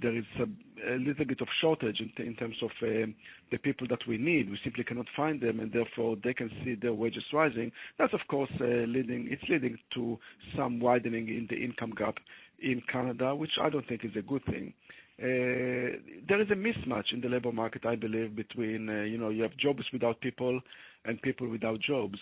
there 0.00 0.16
is 0.16 0.24
a 0.86 0.96
little 0.98 1.24
bit 1.24 1.40
of 1.40 1.48
shortage 1.60 2.00
in, 2.00 2.26
in 2.26 2.34
terms 2.34 2.56
of 2.62 2.70
uh, 2.82 3.06
the 3.50 3.58
people 3.62 3.86
that 3.88 4.00
we 4.08 4.18
need. 4.18 4.50
We 4.50 4.58
simply 4.64 4.84
cannot 4.84 5.06
find 5.16 5.40
them, 5.40 5.60
and 5.60 5.72
therefore 5.72 6.16
they 6.22 6.34
can 6.34 6.50
see 6.64 6.74
their 6.74 6.94
wages 6.94 7.24
rising. 7.32 7.72
That's 7.98 8.14
of 8.14 8.20
course 8.28 8.50
uh, 8.60 8.64
leading. 8.64 9.28
It's 9.30 9.42
leading 9.48 9.78
to 9.94 10.18
some 10.56 10.80
widening 10.80 11.28
in 11.28 11.46
the 11.50 11.56
income 11.56 11.92
gap 11.96 12.16
in 12.60 12.82
Canada, 12.90 13.34
which 13.34 13.52
I 13.60 13.68
don't 13.70 13.86
think 13.88 14.04
is 14.04 14.16
a 14.16 14.22
good 14.22 14.44
thing. 14.46 14.72
Uh, 15.18 15.96
there 16.28 16.40
is 16.42 16.50
a 16.50 16.54
mismatch 16.54 17.12
in 17.12 17.22
the 17.22 17.28
labor 17.28 17.52
market, 17.52 17.86
I 17.86 17.96
believe, 17.96 18.36
between 18.36 18.88
you 19.08 19.18
know 19.18 19.30
you 19.30 19.42
have 19.42 19.56
jobs 19.56 19.84
without 19.92 20.20
people 20.20 20.60
and 21.04 21.20
people 21.22 21.48
without 21.48 21.80
jobs 21.80 22.18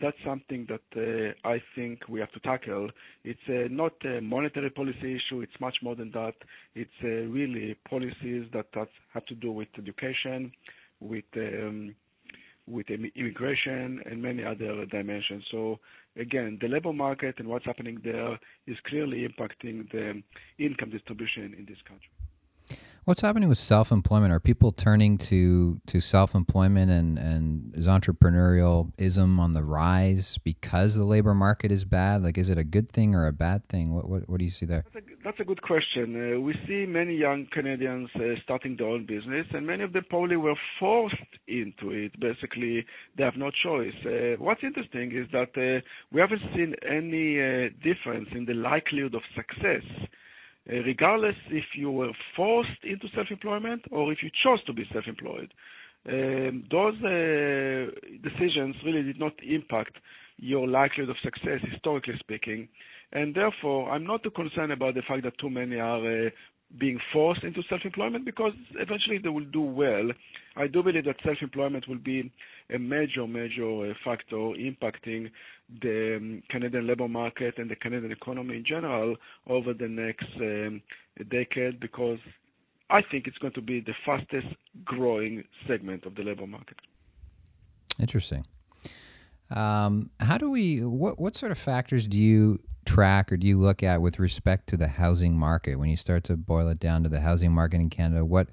that's 0.00 0.16
something 0.24 0.66
that 0.68 0.82
uh, 0.96 1.48
I 1.48 1.62
think 1.74 2.08
we 2.08 2.20
have 2.20 2.30
to 2.32 2.40
tackle. 2.40 2.90
It's 3.24 3.40
uh, 3.48 3.68
not 3.70 3.92
a 4.04 4.20
monetary 4.20 4.70
policy 4.70 5.16
issue. 5.16 5.40
It's 5.40 5.58
much 5.60 5.76
more 5.82 5.94
than 5.96 6.10
that. 6.12 6.34
It's 6.74 6.90
uh, 7.02 7.08
really 7.08 7.76
policies 7.88 8.46
that, 8.52 8.66
that 8.74 8.88
have 9.14 9.24
to 9.26 9.34
do 9.34 9.50
with 9.52 9.68
education, 9.78 10.52
with 11.00 11.24
um, 11.36 11.94
with 12.68 12.86
immigration, 12.90 14.00
and 14.08 14.22
many 14.22 14.44
other 14.44 14.84
dimensions. 14.86 15.42
So 15.50 15.78
again, 16.16 16.58
the 16.60 16.68
labor 16.68 16.92
market 16.92 17.36
and 17.38 17.48
what's 17.48 17.64
happening 17.64 17.98
there 18.04 18.38
is 18.66 18.76
clearly 18.86 19.26
impacting 19.26 19.90
the 19.90 20.22
income 20.64 20.90
distribution 20.90 21.54
in 21.58 21.64
this 21.66 21.78
country. 21.88 22.10
What's 23.10 23.22
happening 23.22 23.48
with 23.48 23.58
self-employment? 23.58 24.32
Are 24.32 24.38
people 24.38 24.70
turning 24.70 25.18
to 25.30 25.80
to 25.88 26.00
self-employment 26.00 26.92
and 26.92 27.18
and 27.18 27.74
is 27.76 27.88
entrepreneurialism 27.88 29.36
on 29.40 29.50
the 29.50 29.64
rise 29.64 30.38
because 30.44 30.94
the 30.94 31.02
labor 31.02 31.34
market 31.34 31.72
is 31.72 31.84
bad? 31.84 32.22
Like, 32.22 32.38
is 32.38 32.48
it 32.48 32.56
a 32.56 32.62
good 32.62 32.88
thing 32.88 33.16
or 33.16 33.26
a 33.26 33.32
bad 33.32 33.66
thing? 33.66 33.92
What 33.96 34.08
what, 34.08 34.28
what 34.28 34.38
do 34.38 34.44
you 34.44 34.50
see 34.52 34.64
there? 34.64 34.84
That's 34.94 35.04
a, 35.04 35.08
that's 35.24 35.40
a 35.40 35.44
good 35.44 35.60
question. 35.62 36.06
Uh, 36.14 36.40
we 36.40 36.54
see 36.68 36.86
many 36.86 37.16
young 37.16 37.48
Canadians 37.50 38.10
uh, 38.14 38.38
starting 38.44 38.76
their 38.76 38.86
own 38.86 39.06
business, 39.06 39.44
and 39.52 39.66
many 39.66 39.82
of 39.82 39.92
them 39.92 40.04
probably 40.08 40.36
were 40.36 40.54
forced 40.78 41.32
into 41.48 41.90
it. 41.90 42.12
Basically, 42.20 42.86
they 43.16 43.24
have 43.24 43.36
no 43.36 43.50
choice. 43.50 43.98
Uh, 44.06 44.36
what's 44.38 44.62
interesting 44.62 45.10
is 45.10 45.26
that 45.32 45.50
uh, 45.58 45.80
we 46.12 46.20
haven't 46.20 46.42
seen 46.54 46.76
any 46.88 47.40
uh, 47.40 47.70
difference 47.82 48.28
in 48.36 48.44
the 48.44 48.54
likelihood 48.54 49.16
of 49.16 49.22
success 49.34 49.82
regardless 50.66 51.36
if 51.50 51.64
you 51.76 51.90
were 51.90 52.12
forced 52.36 52.84
into 52.84 53.06
self-employment 53.14 53.82
or 53.90 54.12
if 54.12 54.22
you 54.22 54.30
chose 54.44 54.62
to 54.64 54.72
be 54.72 54.84
self-employed. 54.92 55.52
Um, 56.08 56.64
those 56.70 56.94
uh, 57.04 57.90
decisions 58.22 58.74
really 58.84 59.02
did 59.02 59.18
not 59.18 59.32
impact 59.42 59.96
your 60.38 60.66
likelihood 60.66 61.10
of 61.10 61.16
success, 61.22 61.60
historically 61.70 62.14
speaking. 62.18 62.68
And 63.12 63.34
therefore, 63.34 63.90
I'm 63.90 64.04
not 64.06 64.22
too 64.22 64.30
concerned 64.30 64.72
about 64.72 64.94
the 64.94 65.02
fact 65.06 65.24
that 65.24 65.38
too 65.38 65.50
many 65.50 65.76
are 65.76 66.26
uh, 66.26 66.30
being 66.78 67.00
forced 67.12 67.42
into 67.42 67.62
self-employment 67.68 68.24
because 68.24 68.52
eventually 68.78 69.18
they 69.18 69.28
will 69.28 69.44
do 69.44 69.60
well. 69.60 70.10
I 70.56 70.66
do 70.66 70.82
believe 70.82 71.04
that 71.04 71.16
self-employment 71.24 71.88
will 71.88 71.98
be 71.98 72.30
a 72.72 72.78
major, 72.78 73.26
major 73.26 73.90
uh, 73.90 73.94
factor 74.04 74.36
impacting 74.36 75.30
the 75.82 76.16
um, 76.16 76.42
Canadian 76.48 76.86
labor 76.86 77.08
market 77.08 77.58
and 77.58 77.70
the 77.70 77.76
Canadian 77.76 78.12
economy 78.12 78.56
in 78.56 78.64
general 78.64 79.16
over 79.48 79.72
the 79.74 79.88
next 79.88 80.26
um, 80.36 80.82
decade 81.30 81.80
because 81.80 82.18
I 82.88 83.02
think 83.10 83.26
it's 83.26 83.38
going 83.38 83.54
to 83.54 83.62
be 83.62 83.80
the 83.80 83.94
fastest 84.04 84.48
growing 84.84 85.44
segment 85.66 86.06
of 86.06 86.14
the 86.14 86.22
labor 86.22 86.46
market. 86.46 86.76
Interesting. 88.00 88.46
Um, 89.50 90.10
how 90.20 90.38
do 90.38 90.50
we? 90.50 90.84
What 90.84 91.18
what 91.18 91.36
sort 91.36 91.50
of 91.50 91.58
factors 91.58 92.06
do 92.06 92.18
you 92.18 92.60
track 92.84 93.30
or 93.32 93.36
do 93.36 93.46
you 93.46 93.58
look 93.58 93.82
at 93.82 94.00
with 94.00 94.18
respect 94.18 94.68
to 94.68 94.76
the 94.76 94.88
housing 94.88 95.36
market 95.36 95.76
when 95.76 95.88
you 95.88 95.96
start 95.96 96.24
to 96.24 96.36
boil 96.36 96.68
it 96.68 96.80
down 96.80 97.02
to 97.02 97.08
the 97.08 97.20
housing 97.20 97.52
market 97.52 97.80
in 97.80 97.90
Canada? 97.90 98.24
What 98.24 98.48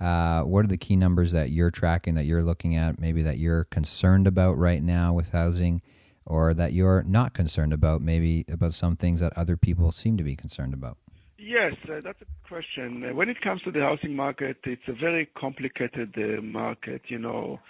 uh, 0.00 0.42
what 0.42 0.64
are 0.64 0.68
the 0.68 0.76
key 0.76 0.96
numbers 0.96 1.30
that 1.30 1.50
you're 1.50 1.70
tracking 1.70 2.14
that 2.14 2.24
you're 2.24 2.42
looking 2.42 2.74
at, 2.74 2.98
maybe 2.98 3.22
that 3.22 3.38
you're 3.38 3.64
concerned 3.64 4.26
about 4.26 4.58
right 4.58 4.82
now 4.82 5.12
with 5.12 5.28
housing, 5.30 5.80
or 6.26 6.54
that 6.54 6.72
you're 6.72 7.04
not 7.04 7.34
concerned 7.34 7.72
about, 7.72 8.02
maybe 8.02 8.44
about 8.48 8.74
some 8.74 8.96
things 8.96 9.20
that 9.20 9.32
other 9.36 9.56
people 9.56 9.92
seem 9.92 10.16
to 10.16 10.24
be 10.24 10.34
concerned 10.34 10.74
about? 10.74 10.98
Yes, 11.38 11.74
uh, 11.88 12.00
that's 12.02 12.20
a 12.20 12.48
question. 12.48 13.14
When 13.14 13.28
it 13.28 13.40
comes 13.42 13.62
to 13.62 13.70
the 13.70 13.80
housing 13.80 14.16
market, 14.16 14.56
it's 14.64 14.82
a 14.88 14.92
very 14.92 15.26
complicated 15.36 16.14
uh, 16.16 16.42
market. 16.42 17.02
You 17.06 17.18
know, 17.18 17.60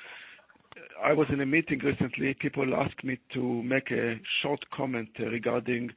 I 1.04 1.12
was 1.12 1.26
in 1.32 1.40
a 1.40 1.46
meeting 1.46 1.80
recently. 1.80 2.34
People 2.34 2.74
asked 2.74 3.02
me 3.02 3.18
to 3.34 3.62
make 3.62 3.90
a 3.90 4.20
short 4.42 4.60
comment 4.74 5.08
regarding 5.18 5.90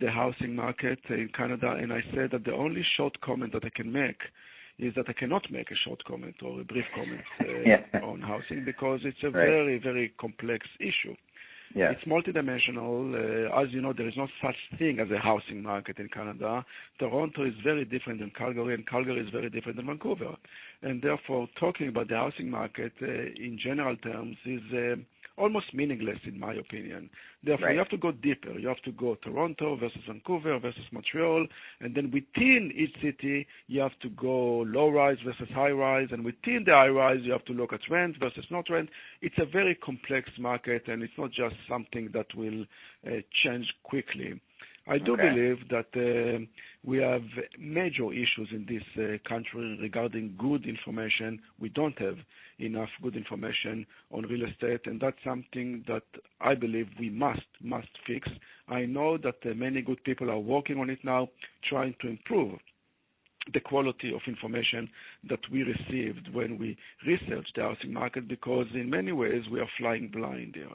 the 0.00 0.10
housing 0.10 0.54
market 0.54 0.98
in 1.10 1.30
Canada, 1.36 1.76
and 1.78 1.92
I 1.92 2.00
said 2.14 2.30
that 2.32 2.44
the 2.44 2.52
only 2.52 2.84
short 2.96 3.20
comment 3.20 3.52
that 3.52 3.64
I 3.64 3.70
can 3.74 3.92
make 3.92 4.18
is 4.78 4.94
that 4.94 5.06
I 5.08 5.12
cannot 5.12 5.50
make 5.50 5.70
a 5.70 5.76
short 5.86 6.02
comment 6.04 6.36
or 6.42 6.60
a 6.60 6.64
brief 6.64 6.84
comment 6.94 7.22
uh, 7.40 7.44
yeah. 7.64 8.00
on 8.02 8.20
housing 8.20 8.64
because 8.64 9.00
it's 9.04 9.22
a 9.24 9.30
very, 9.30 9.78
very 9.78 10.12
complex 10.20 10.66
issue. 10.80 11.16
Yeah. 11.74 11.90
It's 11.90 12.04
multidimensional. 12.04 13.14
Uh, 13.14 13.60
as 13.60 13.72
you 13.72 13.80
know, 13.80 13.92
there 13.92 14.08
is 14.08 14.14
no 14.16 14.28
such 14.42 14.56
thing 14.78 15.00
as 15.00 15.10
a 15.10 15.18
housing 15.18 15.62
market 15.62 15.98
in 15.98 16.08
Canada. 16.08 16.64
Toronto 16.98 17.44
is 17.44 17.54
very 17.64 17.84
different 17.84 18.20
than 18.20 18.30
Calgary, 18.30 18.74
and 18.74 18.86
Calgary 18.86 19.20
is 19.20 19.30
very 19.30 19.50
different 19.50 19.76
than 19.76 19.86
Vancouver. 19.86 20.36
And 20.82 21.02
therefore, 21.02 21.48
talking 21.58 21.88
about 21.88 22.08
the 22.08 22.16
housing 22.16 22.50
market 22.50 22.92
uh, 23.02 23.06
in 23.06 23.58
general 23.62 23.96
terms 23.96 24.36
is 24.44 24.60
uh, 24.72 24.96
almost 25.36 25.74
meaningless 25.74 26.18
in 26.24 26.38
my 26.38 26.54
opinion. 26.54 27.10
Therefore, 27.44 27.66
right. 27.66 27.72
you 27.74 27.78
have 27.78 27.90
to 27.90 27.96
go 27.98 28.12
deeper. 28.12 28.58
You 28.58 28.68
have 28.68 28.82
to 28.84 28.92
go 28.92 29.16
Toronto 29.22 29.76
versus 29.76 30.00
Vancouver 30.06 30.58
versus 30.58 30.84
Montreal, 30.92 31.46
and 31.80 31.94
then 31.94 32.10
within 32.10 32.72
each 32.74 32.94
city, 33.02 33.46
you 33.66 33.80
have 33.80 33.98
to 34.02 34.08
go 34.10 34.60
low 34.60 34.88
rise 34.88 35.18
versus 35.24 35.48
high 35.54 35.70
rise, 35.70 36.08
and 36.10 36.24
within 36.24 36.64
the 36.64 36.72
high 36.72 36.88
rise, 36.88 37.20
you 37.22 37.32
have 37.32 37.44
to 37.46 37.52
look 37.52 37.72
at 37.72 37.80
rent 37.90 38.16
versus 38.18 38.44
not 38.50 38.68
rent. 38.70 38.88
It's 39.20 39.38
a 39.38 39.46
very 39.46 39.74
complex 39.74 40.30
market, 40.38 40.88
and 40.88 41.02
it's 41.02 41.12
not 41.18 41.30
just 41.30 41.54
something 41.68 42.10
that 42.14 42.26
will 42.34 42.64
uh, 43.06 43.20
change 43.44 43.66
quickly. 43.84 44.40
I 44.88 44.98
do 44.98 45.16
believe 45.16 45.68
that 45.70 45.88
uh, 45.96 46.44
we 46.84 46.98
have 46.98 47.22
major 47.58 48.12
issues 48.12 48.48
in 48.52 48.66
this 48.68 48.84
uh, 48.96 49.28
country 49.28 49.76
regarding 49.82 50.36
good 50.38 50.64
information. 50.64 51.40
We 51.60 51.70
don't 51.70 51.98
have 51.98 52.18
enough 52.60 52.88
good 53.02 53.16
information 53.16 53.84
on 54.12 54.22
real 54.26 54.48
estate, 54.48 54.82
and 54.86 55.00
that's 55.00 55.16
something 55.24 55.84
that 55.88 56.04
I 56.40 56.54
believe 56.54 56.86
we 57.00 57.10
must 57.10 57.46
must 57.60 57.88
fix. 58.06 58.28
I 58.68 58.86
know 58.86 59.18
that 59.18 59.38
uh, 59.44 59.54
many 59.54 59.82
good 59.82 60.02
people 60.04 60.30
are 60.30 60.38
working 60.38 60.78
on 60.78 60.88
it 60.88 61.00
now, 61.02 61.30
trying 61.68 61.96
to 62.02 62.08
improve 62.08 62.58
the 63.52 63.60
quality 63.60 64.12
of 64.14 64.20
information 64.26 64.88
that 65.28 65.40
we 65.52 65.62
received 65.62 66.32
when 66.32 66.58
we 66.58 66.76
researched 67.06 67.52
the 67.56 67.62
housing 67.62 67.92
market 67.92 68.28
because 68.28 68.66
in 68.74 68.90
many 68.90 69.12
ways 69.12 69.42
we 69.50 69.60
are 69.60 69.68
flying 69.78 70.08
blind 70.08 70.54
here. 70.54 70.68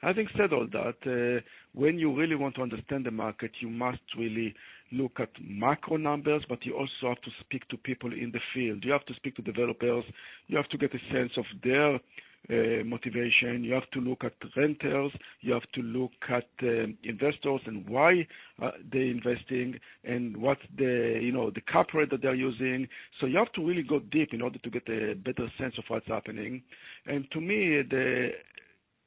Having 0.00 0.28
said 0.36 0.52
all 0.52 0.66
that, 0.72 0.96
uh, 1.06 1.40
when 1.74 1.98
you 1.98 2.14
really 2.14 2.36
want 2.36 2.54
to 2.54 2.62
understand 2.62 3.04
the 3.04 3.10
market, 3.10 3.50
you 3.60 3.68
must 3.68 4.00
really 4.18 4.54
look 4.92 5.20
at 5.20 5.30
macro 5.42 5.96
numbers, 5.96 6.42
but 6.48 6.64
you 6.64 6.74
also 6.74 7.08
have 7.08 7.20
to 7.22 7.30
speak 7.40 7.68
to 7.68 7.76
people 7.76 8.12
in 8.12 8.32
the 8.32 8.40
field. 8.54 8.84
You 8.84 8.92
have 8.92 9.04
to 9.06 9.14
speak 9.14 9.36
to 9.36 9.42
developers. 9.42 10.04
You 10.48 10.56
have 10.56 10.68
to 10.70 10.78
get 10.78 10.94
a 10.94 11.12
sense 11.12 11.32
of 11.36 11.44
their 11.62 12.00
uh, 12.48 12.82
motivation. 12.84 13.62
You 13.62 13.74
have 13.74 13.88
to 13.92 14.00
look 14.00 14.24
at 14.24 14.32
renters. 14.56 15.12
You 15.42 15.52
have 15.52 15.70
to 15.74 15.82
look 15.82 16.12
at 16.28 16.48
uh, 16.62 16.86
investors 17.04 17.60
and 17.66 17.88
why 17.88 18.26
uh, 18.62 18.70
they're 18.90 19.02
investing 19.02 19.78
and 20.04 20.36
what's 20.36 20.62
the 20.76 21.20
you 21.22 21.32
know 21.32 21.50
the 21.50 21.60
cap 21.60 21.88
rate 21.94 22.10
that 22.10 22.22
they're 22.22 22.34
using. 22.34 22.88
So 23.20 23.26
you 23.26 23.36
have 23.36 23.52
to 23.52 23.64
really 23.64 23.82
go 23.82 24.00
deep 24.00 24.32
in 24.32 24.40
order 24.40 24.58
to 24.58 24.70
get 24.70 24.88
a 24.88 25.14
better 25.14 25.52
sense 25.58 25.74
of 25.78 25.84
what's 25.88 26.08
happening. 26.08 26.62
And 27.06 27.30
to 27.32 27.40
me, 27.40 27.82
the 27.88 28.30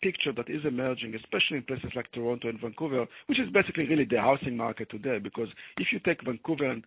picture 0.04 0.34
that 0.34 0.50
is 0.50 0.66
emerging, 0.66 1.16
especially 1.16 1.58
in 1.58 1.64
places 1.64 1.92
like 1.96 2.12
Toronto 2.12 2.50
and 2.50 2.60
Vancouver, 2.60 3.06
which 3.28 3.40
is 3.40 3.50
basically 3.54 3.88
really 3.88 4.06
the 4.06 4.20
housing 4.20 4.58
market 4.58 4.90
today. 4.90 5.18
Because 5.18 5.48
if 5.78 5.88
you 5.92 6.00
take 6.00 6.24
Vancouver 6.24 6.70
and 6.70 6.84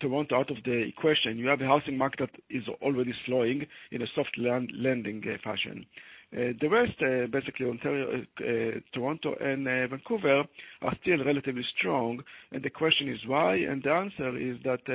Toronto 0.00 0.36
out 0.36 0.50
of 0.50 0.58
the 0.64 0.78
equation, 0.92 1.38
you 1.38 1.48
have 1.48 1.60
a 1.60 1.66
housing 1.66 1.96
market 1.96 2.30
that 2.30 2.42
is 2.50 2.64
already 2.82 3.14
slowing 3.26 3.66
in 3.90 4.02
a 4.02 4.06
soft 4.14 4.36
land, 4.38 4.70
landing 4.74 5.22
uh, 5.26 5.36
fashion. 5.42 5.86
Uh, 6.32 6.54
the 6.60 6.68
rest, 6.68 6.92
uh, 7.02 7.26
basically 7.26 7.66
Ontario, 7.66 8.06
uh, 8.08 8.44
uh 8.44 8.80
Toronto, 8.94 9.34
and 9.40 9.66
uh, 9.66 9.88
Vancouver, 9.88 10.44
are 10.80 10.96
still 11.02 11.24
relatively 11.24 11.64
strong. 11.76 12.22
And 12.52 12.62
the 12.62 12.70
question 12.70 13.08
is 13.08 13.18
why? 13.26 13.56
And 13.56 13.82
the 13.82 13.90
answer 13.90 14.38
is 14.38 14.56
that 14.62 14.86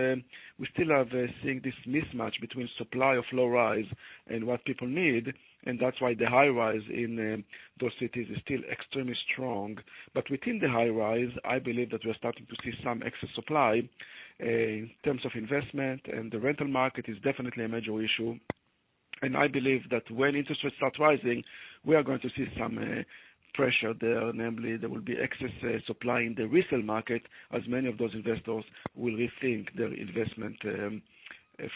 we 0.58 0.68
still 0.74 0.96
have 0.96 1.10
seeing 1.44 1.62
this 1.62 1.74
mismatch 1.86 2.40
between 2.40 2.70
supply 2.78 3.16
of 3.16 3.26
low 3.34 3.48
rise 3.48 3.90
and 4.28 4.46
what 4.46 4.64
people 4.64 4.88
need 4.88 5.34
and 5.66 5.80
that's 5.80 6.00
why 6.00 6.14
the 6.14 6.28
high 6.30 6.48
rise 6.48 6.82
in 6.90 7.20
uh, 7.20 7.38
those 7.80 7.92
cities 8.00 8.28
is 8.30 8.38
still 8.46 8.62
extremely 8.72 9.16
strong. 9.32 9.78
But 10.14 10.30
within 10.30 10.60
the 10.60 10.70
high 10.70 10.90
rise, 10.90 11.32
I 11.44 11.60
believe 11.60 11.92
that 11.92 12.06
we're 12.06 12.16
starting 12.16 12.46
to 12.48 12.56
see 12.64 12.72
some 12.84 13.02
excess 13.04 13.30
supply 13.36 13.82
uh, 14.42 14.46
in 14.46 14.92
terms 15.04 15.22
of 15.26 15.32
investment, 15.36 16.02
and 16.06 16.32
the 16.32 16.40
rental 16.40 16.68
market 16.68 17.06
is 17.08 17.18
definitely 17.24 17.66
a 17.66 17.70
major 17.70 18.02
issue. 18.02 18.38
And 19.22 19.36
I 19.38 19.48
believe 19.48 19.82
that 19.92 20.10
when 20.12 20.36
interest 20.36 20.62
rates 20.64 20.76
start 20.78 20.98
rising, 21.00 21.44
we 21.86 21.96
are 21.96 22.04
going 22.04 22.20
to 22.20 22.30
see 22.36 22.46
some 22.60 22.78
uh, 22.78 23.02
pressure 23.54 23.94
there, 24.00 24.34
namely 24.34 24.78
there 24.78 24.90
will 24.90 25.02
be 25.02 25.16
excess 25.18 25.56
uh, 25.64 25.78
supply 25.88 26.20
in 26.20 26.36
the 26.38 26.46
resale 26.46 26.82
market 26.82 27.22
as 27.54 27.62
many 27.68 27.88
of 27.88 27.98
those 27.98 28.14
investors 28.14 28.66
will 28.96 29.14
rethink 29.14 29.68
their 29.78 29.94
investment 29.94 30.58
um, 30.66 31.02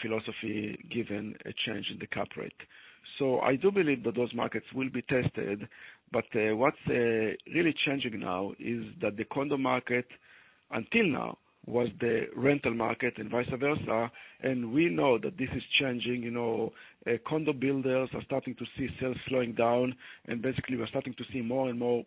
philosophy 0.02 0.78
given 0.92 1.34
a 1.46 1.52
change 1.66 1.86
in 1.90 1.98
the 1.98 2.06
cap 2.06 2.28
rate. 2.36 2.52
So 3.20 3.38
I 3.40 3.54
do 3.54 3.70
believe 3.70 4.02
that 4.04 4.16
those 4.16 4.34
markets 4.34 4.64
will 4.74 4.88
be 4.88 5.02
tested, 5.02 5.68
but 6.10 6.24
uh, 6.34 6.56
what's 6.56 6.78
uh, 6.88 7.36
really 7.54 7.74
changing 7.84 8.18
now 8.18 8.52
is 8.58 8.82
that 9.02 9.18
the 9.18 9.24
condo 9.24 9.58
market, 9.58 10.06
until 10.70 11.04
now, 11.04 11.38
was 11.70 11.88
the 12.00 12.26
rental 12.36 12.74
market 12.74 13.14
and 13.18 13.30
vice 13.30 13.48
versa. 13.58 14.10
And 14.42 14.72
we 14.72 14.88
know 14.88 15.18
that 15.18 15.38
this 15.38 15.48
is 15.54 15.62
changing. 15.80 16.22
You 16.22 16.30
know, 16.30 16.72
uh, 17.06 17.12
condo 17.26 17.52
builders 17.52 18.08
are 18.14 18.22
starting 18.24 18.54
to 18.56 18.64
see 18.76 18.88
sales 19.00 19.16
slowing 19.28 19.54
down, 19.54 19.94
and 20.26 20.42
basically 20.42 20.76
we're 20.76 20.86
starting 20.88 21.14
to 21.14 21.24
see 21.32 21.40
more 21.40 21.68
and 21.68 21.78
more 21.78 22.04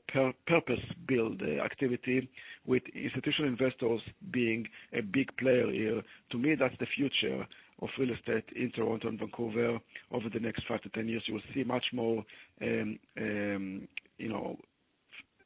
purpose-built 0.47 1.41
uh, 1.41 1.63
activity 1.63 2.29
with 2.65 2.83
institutional 2.93 3.49
investors 3.49 4.01
being 4.31 4.67
a 4.93 5.01
big 5.01 5.35
player 5.37 5.71
here. 5.71 6.01
To 6.31 6.37
me, 6.37 6.55
that's 6.55 6.75
the 6.79 6.87
future 6.95 7.45
of 7.81 7.89
real 7.99 8.13
estate 8.13 8.45
in 8.55 8.71
Toronto 8.71 9.07
and 9.07 9.19
Vancouver 9.19 9.79
over 10.11 10.29
the 10.31 10.39
next 10.39 10.63
five 10.67 10.81
to 10.81 10.89
10 10.89 11.07
years. 11.07 11.23
You 11.27 11.35
will 11.35 11.41
see 11.53 11.63
much 11.63 11.85
more, 11.91 12.23
um, 12.61 12.99
um, 13.17 13.87
you 14.17 14.29
know, 14.29 14.57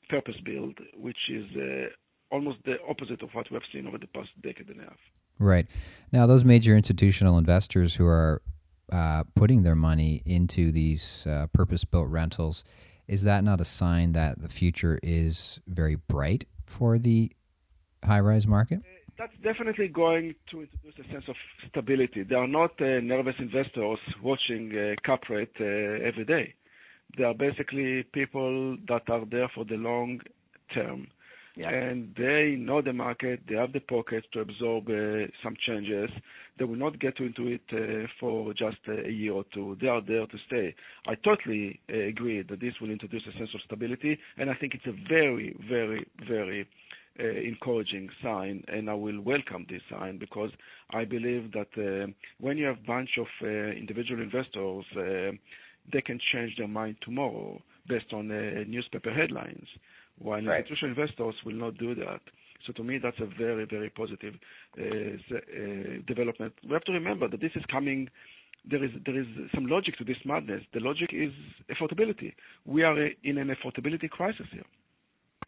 purpose-built, 0.10 0.76
which 0.98 1.18
is 1.30 1.46
uh, 1.56 1.88
almost 2.32 2.58
the 2.66 2.78
opposite 2.88 3.22
of 3.22 3.30
what 3.34 3.50
we 3.50 3.56
have 3.56 3.64
seen 3.72 3.88
over 3.88 3.98
the 3.98 4.08
past 4.08 4.30
decade 4.42 4.70
and 4.70 4.82
a 4.82 4.84
half. 4.84 4.98
Right. 5.40 5.68
Now, 6.12 6.26
those 6.26 6.44
major 6.44 6.76
institutional 6.76 7.38
investors 7.38 7.96
who 7.96 8.06
are 8.06 8.42
uh, 8.92 9.24
putting 9.36 9.64
their 9.64 9.76
money 9.76 10.22
into 10.26 10.72
these 10.72 11.26
uh, 11.28 11.48
purpose 11.54 11.84
built 11.84 12.08
rentals, 12.08 12.64
is 13.08 13.24
that 13.24 13.44
not 13.44 13.62
a 13.62 13.66
sign 13.66 14.14
that 14.14 14.42
the 14.42 14.50
future 14.50 15.00
is 15.04 15.60
very 15.68 15.96
bright 15.96 16.46
for 16.66 16.98
the 16.98 17.32
high 18.04 18.20
rise 18.20 18.48
market? 18.48 18.82
That's 19.18 19.34
definitely 19.44 19.88
going 19.88 20.36
to 20.52 20.62
introduce 20.62 20.94
a 21.00 21.12
sense 21.12 21.26
of 21.28 21.36
stability. 21.68 22.24
They 22.24 22.36
are 22.36 22.48
not 22.48 22.80
uh, 22.80 23.00
nervous 23.00 23.36
investors 23.40 24.00
watching 24.22 24.72
uh, 24.78 24.94
cap 25.04 25.30
rate 25.30 25.56
uh, 25.60 25.64
every 25.64 26.26
day. 26.26 26.54
They 27.18 27.24
are 27.24 27.34
basically 27.34 28.04
people 28.04 28.78
that 28.88 29.10
are 29.10 29.26
there 29.26 29.50
for 29.56 29.66
the 29.66 29.76
long 29.76 30.22
term 30.74 31.08
yeah. 31.58 31.70
and 31.70 32.14
they 32.16 32.56
know 32.58 32.82
the 32.82 32.94
market. 32.94 33.42
They 33.50 33.56
have 33.56 33.74
the 33.74 33.80
pockets 33.80 34.28
to 34.34 34.42
absorb 34.42 34.88
uh, 34.90 35.28
some 35.44 35.56
changes. 35.66 36.10
They 36.60 36.66
will 36.66 36.76
not 36.76 37.00
get 37.00 37.20
into 37.20 37.48
it 37.48 37.62
uh, 37.72 38.08
for 38.20 38.54
just 38.54 38.78
a 38.88 39.10
year 39.10 39.34
or 39.34 39.44
two. 39.54 39.78
They 39.82 39.88
are 39.88 40.02
there 40.02 40.26
to 40.26 40.38
stay. 40.48 40.76
I 41.08 41.16
totally 41.16 41.80
uh, 41.92 41.98
agree 41.98 42.44
that 42.44 42.60
this 42.60 42.74
will 42.80 42.92
introduce 42.92 43.24
a 43.28 43.38
sense 43.38 43.50
of 43.54 43.62
stability, 43.66 44.18
and 44.38 44.50
I 44.50 44.56
think 44.56 44.74
it's 44.74 44.86
a 44.86 45.10
very, 45.10 45.56
very, 45.70 46.08
very 46.28 46.68
encouraging 47.20 48.10
sign, 48.22 48.64
and 48.68 48.92
I 48.92 48.94
will 48.94 49.20
welcome 49.22 49.66
this 49.68 49.82
sign 49.90 50.20
because 50.20 50.52
I 50.92 51.04
believe 51.04 51.52
that 51.54 52.14
when 52.40 52.58
you 52.58 52.66
have 52.68 52.78
a 52.78 52.86
bunch 52.86 53.10
of 53.18 53.26
individual 53.42 54.22
investors, 54.22 54.86
they 55.92 56.02
can 56.02 56.20
change 56.32 56.54
their 56.60 56.68
mind 56.68 56.98
tomorrow 57.02 57.60
based 57.90 58.14
on 58.14 58.28
newspaper 58.70 59.12
headlines 59.12 59.66
while 60.20 60.40
institutional 60.40 60.92
investors 60.92 61.36
will 61.46 61.56
not 61.56 61.78
do 61.78 61.96
that. 61.96 62.22
So 62.66 62.74
to 62.74 62.84
me, 62.84 63.00
that's 63.02 63.20
a 63.20 63.26
very, 63.38 63.66
very 63.66 63.90
positive 63.90 64.34
uh, 64.78 64.84
uh, 64.84 66.02
development. 66.08 66.54
We 66.64 66.74
have 66.74 66.84
to 66.86 66.92
remember 66.92 67.28
that 67.30 67.40
this 67.40 67.52
is 67.56 67.64
coming. 67.72 68.10
There 68.70 68.84
is 68.84 68.92
there 69.06 69.18
is 69.20 69.28
some 69.54 69.68
logic 69.68 69.98
to 70.00 70.04
this 70.04 70.18
madness. 70.26 70.64
The 70.74 70.80
logic 70.80 71.10
is 71.14 71.32
affordability. 71.70 72.34
We 72.66 72.84
are 72.84 72.98
in 73.24 73.38
an 73.38 73.56
affordability 73.56 74.10
crisis 74.10 74.48
here. 74.52 74.66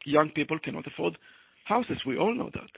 Young 0.05 0.29
people 0.29 0.59
cannot 0.59 0.87
afford 0.87 1.17
houses. 1.65 1.97
We 2.05 2.17
all 2.17 2.33
know 2.33 2.49
that. 2.53 2.69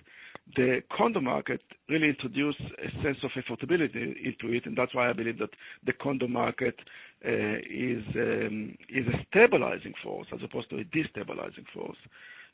The 0.56 0.82
condo 0.98 1.22
market 1.22 1.62
really 1.88 2.10
introduced 2.10 2.60
a 2.60 3.04
sense 3.04 3.18
of 3.24 3.32
affordability 3.32 4.16
into 4.26 4.54
it, 4.56 4.66
and 4.66 4.76
that's 4.76 4.96
why 4.96 5.10
I 5.10 5.14
believe 5.14 5.38
that 5.40 5.52
the 5.86 5.94
condo 5.94 6.28
market 6.28 6.76
is 7.24 8.04
um, 8.16 8.76
is 8.90 9.08
a 9.08 9.26
stabilizing 9.30 9.94
force 10.04 10.28
as 10.34 10.40
opposed 10.44 10.70
to 10.72 10.78
a 10.78 10.84
destabilizing 10.86 11.68
force 11.74 11.98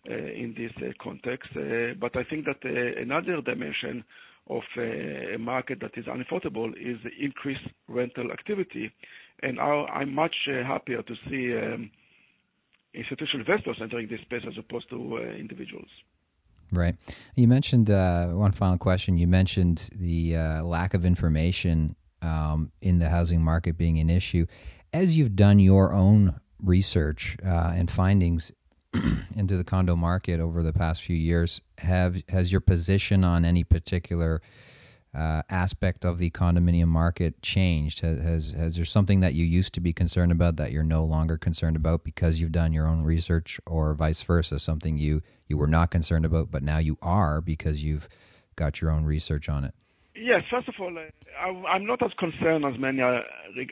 uh, 0.09 0.13
in 0.13 0.53
this 0.57 0.71
uh, 0.77 0.91
context. 1.01 1.50
But 2.00 2.15
I 2.15 2.23
think 2.23 2.45
that 2.45 2.63
another 2.63 3.41
dimension 3.41 4.03
of 4.49 4.63
a 4.77 5.38
market 5.38 5.80
that 5.82 5.91
is 5.97 6.06
unaffordable 6.06 6.71
is 6.77 6.97
increased 7.19 7.67
rental 7.88 8.32
activity. 8.32 8.91
and 9.43 9.60
I'm 9.60 10.13
much 10.13 10.36
happier 10.47 11.01
to 11.01 11.15
see 11.30 11.58
um, 11.58 11.91
institutional 12.93 13.45
investors 13.45 13.77
entering 13.82 14.08
this 14.08 14.21
space 14.21 14.43
as 14.47 14.58
opposed 14.58 14.89
to 14.89 15.17
individuals. 15.17 15.89
Right. 16.71 16.95
You 17.36 17.47
mentioned 17.47 17.89
uh, 17.89 18.27
one 18.27 18.51
final 18.51 18.77
question. 18.77 19.17
You 19.17 19.27
mentioned 19.27 19.89
the 19.95 20.36
uh, 20.36 20.63
lack 20.63 20.93
of 20.93 21.06
information 21.06 21.95
um, 22.21 22.71
in 22.82 22.99
the 22.99 23.10
housing 23.10 23.43
market 23.43 23.77
being 23.77 23.99
an 23.99 24.10
issue. 24.10 24.45
As 24.93 25.17
you've 25.17 25.36
done 25.36 25.60
your 25.60 25.93
own 25.93 26.39
research 26.62 27.38
uh, 27.45 27.73
and 27.75 27.89
findings 27.89 28.51
into 29.36 29.58
the 29.58 29.63
condo 29.63 29.95
market 29.95 30.39
over 30.39 30.63
the 30.63 30.73
past 30.73 31.01
few 31.01 31.15
years, 31.15 31.62
have 31.80 32.23
has 32.30 32.51
your 32.51 32.62
position 32.62 33.23
on 33.23 33.45
any 33.45 33.63
particular 33.63 34.41
uh, 35.15 35.41
aspect 35.49 36.06
of 36.06 36.17
the 36.17 36.30
condominium 36.32 36.88
market 36.88 37.41
changed? 37.41 38.01
Has, 38.01 38.19
has, 38.19 38.51
has 38.51 38.75
there 38.75 38.86
something 38.86 39.19
that 39.21 39.34
you 39.34 39.45
used 39.45 39.73
to 39.73 39.82
be 39.82 39.93
concerned 39.93 40.32
about 40.32 40.58
that 40.58 40.71
you're 40.71 40.84
no 40.84 41.03
longer 41.03 41.38
concerned 41.38 41.75
about 41.75 42.03
because 42.03 42.39
you've 42.39 42.51
done 42.51 42.73
your 42.73 42.88
own 42.88 43.03
research, 43.03 43.60
or 43.65 43.93
vice 43.93 44.21
versa, 44.21 44.60
something 44.60 44.97
you 44.97 45.21
you 45.47 45.58
were 45.58 45.67
not 45.67 45.91
concerned 45.91 46.25
about 46.25 46.51
but 46.51 46.62
now 46.63 46.77
you 46.77 46.97
are 47.01 47.39
because 47.41 47.84
you've 47.84 48.10
got 48.56 48.82
your 48.82 48.91
own 48.91 49.06
research 49.06 49.49
on 49.49 49.63
it? 49.63 49.73
Yes, 50.19 50.41
first 50.49 50.67
of 50.67 50.73
all, 50.80 50.97
uh, 50.97 51.67
I'm 51.67 51.86
not 51.86 52.01
as 52.03 52.12
concerned 52.17 52.65
as 52.65 52.80
many 52.80 53.01
are 53.01 53.21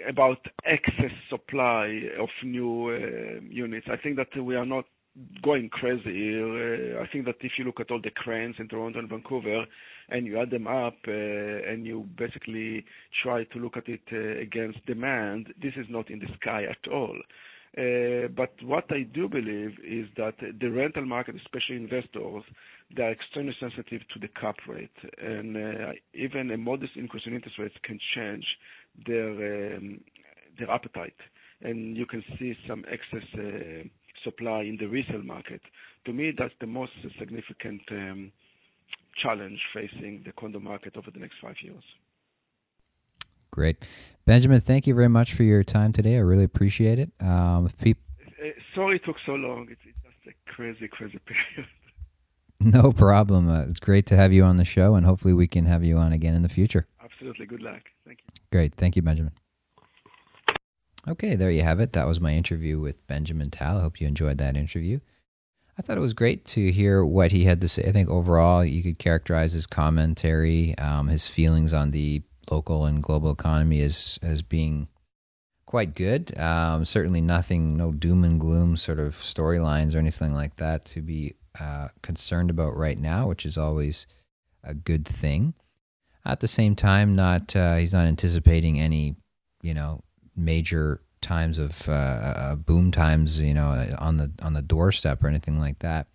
about 0.08 0.38
excess 0.64 1.12
supply 1.30 2.02
of 2.20 2.30
new 2.44 2.90
uh, 2.90 3.42
units. 3.50 3.88
I 3.92 3.98
think 3.98 4.18
that 4.18 4.28
we 4.40 4.56
are 4.56 4.66
not 4.66 4.86
going 5.42 5.70
crazy. 5.70 6.40
Uh, 6.40 7.02
I 7.02 7.08
think 7.12 7.26
that 7.26 7.38
if 7.42 7.54
you 7.58 7.66
look 7.66 7.80
at 7.80 7.90
all 7.90 8.00
the 8.02 8.12
cranes 8.12 8.56
in 8.60 8.68
Toronto 8.68 9.00
and 9.00 9.10
Vancouver, 9.10 9.66
and 10.10 10.28
you 10.28 10.40
add 10.40 10.52
them 10.52 10.68
up, 10.68 10.98
uh, 11.08 11.12
and 11.12 11.84
you 11.86 12.06
basically 12.16 12.86
try 13.24 13.44
to 13.46 13.60
look 13.60 13.76
at 13.76 13.88
it 13.88 14.02
uh, 14.12 14.40
against 14.40 14.86
demand, 14.86 15.52
this 15.60 15.74
is 15.78 15.88
not 15.90 16.12
in 16.12 16.20
the 16.20 16.28
sky 16.40 16.66
at 16.70 16.92
all. 16.92 17.18
Uh, 17.78 18.30
but 18.30 18.54
what 18.64 18.86
I 18.90 19.04
do 19.04 19.28
believe 19.28 19.72
is 19.84 20.08
that 20.16 20.36
the 20.40 20.70
rental 20.70 21.06
market, 21.06 21.36
especially 21.36 21.76
investors, 21.76 22.44
they 22.96 23.04
are 23.04 23.12
extremely 23.12 23.54
sensitive 23.60 24.02
to 24.14 24.20
the 24.20 24.30
cap 24.40 24.56
rate, 24.68 24.96
and 25.22 25.58
uh, 25.58 25.92
even 26.14 26.52
a 26.52 26.58
modest 26.58 26.94
increase 26.96 27.24
in 27.26 27.34
interest 27.34 27.60
rates 27.60 27.76
can 27.84 28.00
change 28.16 28.46
their 29.06 29.76
um, 29.76 30.00
their 30.58 30.72
appetite, 30.72 31.18
and 31.62 31.98
you 31.98 32.06
can 32.06 32.24
see 32.40 32.56
some 32.66 32.86
excess 32.90 33.28
uh, 33.34 33.84
supply 34.24 34.62
in 34.62 34.78
the 34.80 34.88
resale 34.88 35.24
market. 35.24 35.62
To 36.06 36.14
me, 36.14 36.32
that's 36.38 36.54
the 36.62 36.68
most 36.68 36.94
significant 37.20 37.82
um, 37.92 38.32
challenge 39.22 39.60
facing 39.74 40.24
the 40.26 40.32
condo 40.34 40.62
market 40.62 40.96
over 40.96 41.12
the 41.12 41.20
next 41.20 41.36
five 41.42 41.56
years. 41.62 41.84
Great. 43.56 43.78
Benjamin, 44.26 44.60
thank 44.60 44.86
you 44.86 44.94
very 44.94 45.08
much 45.08 45.34
for 45.34 45.44
your 45.44 45.64
time 45.64 45.94
today. 45.94 46.18
I 46.18 46.20
really 46.20 46.44
appreciate 46.44 47.00
it. 47.00 47.10
Um, 47.22 47.66
if 47.66 47.78
people... 47.78 48.04
Uh, 48.44 48.50
sorry 48.76 48.98
it 48.98 49.06
took 49.06 49.16
so 49.26 49.32
long. 49.32 49.68
It's, 49.72 49.80
it's 49.86 49.98
just 50.04 50.36
a 50.36 50.52
crazy, 50.52 50.90
crazy 50.90 51.20
period. 51.26 51.70
No 52.60 52.92
problem. 52.92 53.50
Uh, 53.50 53.62
it's 53.70 53.80
great 53.80 54.06
to 54.08 54.18
have 54.18 54.34
you 54.34 54.44
on 54.44 54.58
the 54.58 54.66
show, 54.66 54.96
and 54.96 55.06
hopefully 55.06 55.34
we 55.34 55.48
can 55.48 55.66
have 55.66 55.86
you 55.86 55.98
on 55.98 56.12
again 56.12 56.34
in 56.34 56.42
the 56.42 56.50
future. 56.50 56.86
Absolutely. 57.02 57.46
Good 57.46 57.62
luck. 57.62 57.82
Thank 58.06 58.20
you. 58.20 58.44
Great. 58.52 58.76
Thank 58.76 58.98
you, 58.98 59.02
Benjamin. 59.02 59.32
Okay, 61.08 61.36
there 61.36 61.52
you 61.52 61.62
have 61.62 61.80
it. 61.80 61.94
That 61.94 62.08
was 62.08 62.20
my 62.20 62.34
interview 62.34 62.80
with 62.80 63.08
Benjamin 63.08 63.52
Tal. 63.52 63.78
I 63.78 63.82
hope 63.82 64.02
you 64.02 64.08
enjoyed 64.08 64.38
that 64.40 64.58
interview. 64.58 65.00
I 65.78 65.82
thought 65.82 65.98
it 65.98 66.02
was 66.02 66.14
great 66.14 66.46
to 66.46 66.72
hear 66.72 67.06
what 67.06 67.32
he 67.32 67.46
had 67.46 67.62
to 67.62 67.70
say. 67.70 67.86
I 67.88 67.92
think 67.94 68.10
overall, 68.10 68.66
you 68.66 68.84
could 68.84 69.00
characterize 69.00 69.54
his 69.54 69.68
commentary, 69.68 70.78
um, 70.78 71.08
his 71.08 71.28
feelings 71.28 71.74
on 71.74 71.92
the 71.92 72.24
local 72.52 72.86
and 72.86 73.04
global 73.04 73.32
economy 73.32 73.82
as 73.82 74.20
as 74.22 74.42
being 74.42 74.88
quite 75.66 75.96
good. 75.96 76.38
Um, 76.38 76.86
certainly, 76.86 77.22
nothing, 77.22 77.76
no 77.76 77.92
doom 77.92 78.24
and 78.24 78.40
gloom 78.40 78.78
sort 78.78 79.00
of 79.00 79.16
storylines 79.16 79.96
or 79.96 80.00
anything 80.00 80.34
like 80.34 80.56
that 80.58 80.86
to 80.86 81.02
be 81.02 81.36
uh, 81.60 81.90
concerned 82.02 82.50
about 82.50 82.78
right 82.78 82.98
now, 82.98 83.28
which 83.28 83.46
is 83.46 83.58
always 83.58 84.08
a 84.64 84.74
good 84.74 85.06
thing. 85.06 85.54
At 86.26 86.40
the 86.40 86.48
same 86.48 86.76
time, 86.76 87.16
not 87.16 87.56
uh, 87.56 87.76
he's 87.76 87.94
not 87.94 88.06
anticipating 88.06 88.80
any, 88.80 89.16
you 89.62 89.74
know, 89.74 90.02
major 90.36 91.02
times 91.22 91.58
of 91.58 91.88
uh, 91.90 91.92
uh, 91.92 92.56
boom 92.56 92.92
times, 92.92 93.42
you 93.42 93.54
know, 93.54 93.96
on 94.00 94.18
the 94.18 94.32
on 94.42 94.54
the 94.54 94.62
doorstep 94.62 95.24
or 95.24 95.28
anything 95.28 95.60
like 95.60 95.80
that. 95.80 96.08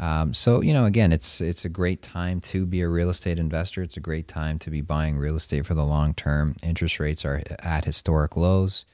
Um, 0.00 0.32
so 0.32 0.62
you 0.62 0.72
know, 0.72 0.86
again, 0.86 1.12
it's 1.12 1.42
it's 1.42 1.66
a 1.66 1.68
great 1.68 2.00
time 2.00 2.40
to 2.40 2.64
be 2.64 2.80
a 2.80 2.88
real 2.88 3.10
estate 3.10 3.38
investor. 3.38 3.82
It's 3.82 3.98
a 3.98 4.00
great 4.00 4.28
time 4.28 4.58
to 4.60 4.70
be 4.70 4.80
buying 4.80 5.18
real 5.18 5.36
estate 5.36 5.66
for 5.66 5.74
the 5.74 5.84
long 5.84 6.14
term. 6.14 6.56
Interest 6.62 6.98
rates 6.98 7.24
are 7.26 7.42
at 7.58 7.84
historic 7.84 8.34
lows. 8.34 8.86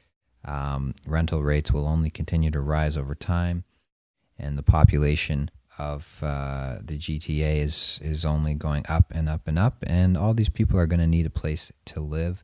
Um, 0.45 0.95
rental 1.07 1.45
rates 1.45 1.71
will 1.73 1.87
only 1.87 2.11
continue 2.11 2.51
to 2.51 2.61
rise 2.61 2.97
over 2.97 3.15
time, 3.15 3.63
and 4.37 4.59
the 4.59 4.65
population 4.65 5.49
of 5.79 6.19
uh, 6.23 6.79
the 6.83 6.99
GTA 6.99 7.59
is 7.59 8.01
is 8.03 8.25
only 8.25 8.55
going 8.55 8.85
up 8.89 9.13
and 9.15 9.29
up 9.29 9.47
and 9.47 9.61
up, 9.61 9.85
and 9.87 10.17
all 10.17 10.35
these 10.35 10.49
people 10.49 10.77
are 10.77 10.89
going 10.89 11.01
to 11.01 11.07
need 11.07 11.27
a 11.27 11.31
place 11.31 11.73
to 11.85 12.01
live. 12.01 12.43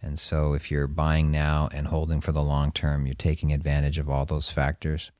And 0.00 0.18
so, 0.18 0.54
if 0.54 0.70
you're 0.70 0.86
buying 0.86 1.30
now 1.30 1.68
and 1.70 1.88
holding 1.88 2.22
for 2.22 2.32
the 2.32 2.42
long 2.42 2.72
term, 2.72 3.04
you're 3.04 3.14
taking 3.14 3.52
advantage 3.52 3.98
of 3.98 4.08
all 4.08 4.24
those 4.24 4.48
factors. 4.48 5.10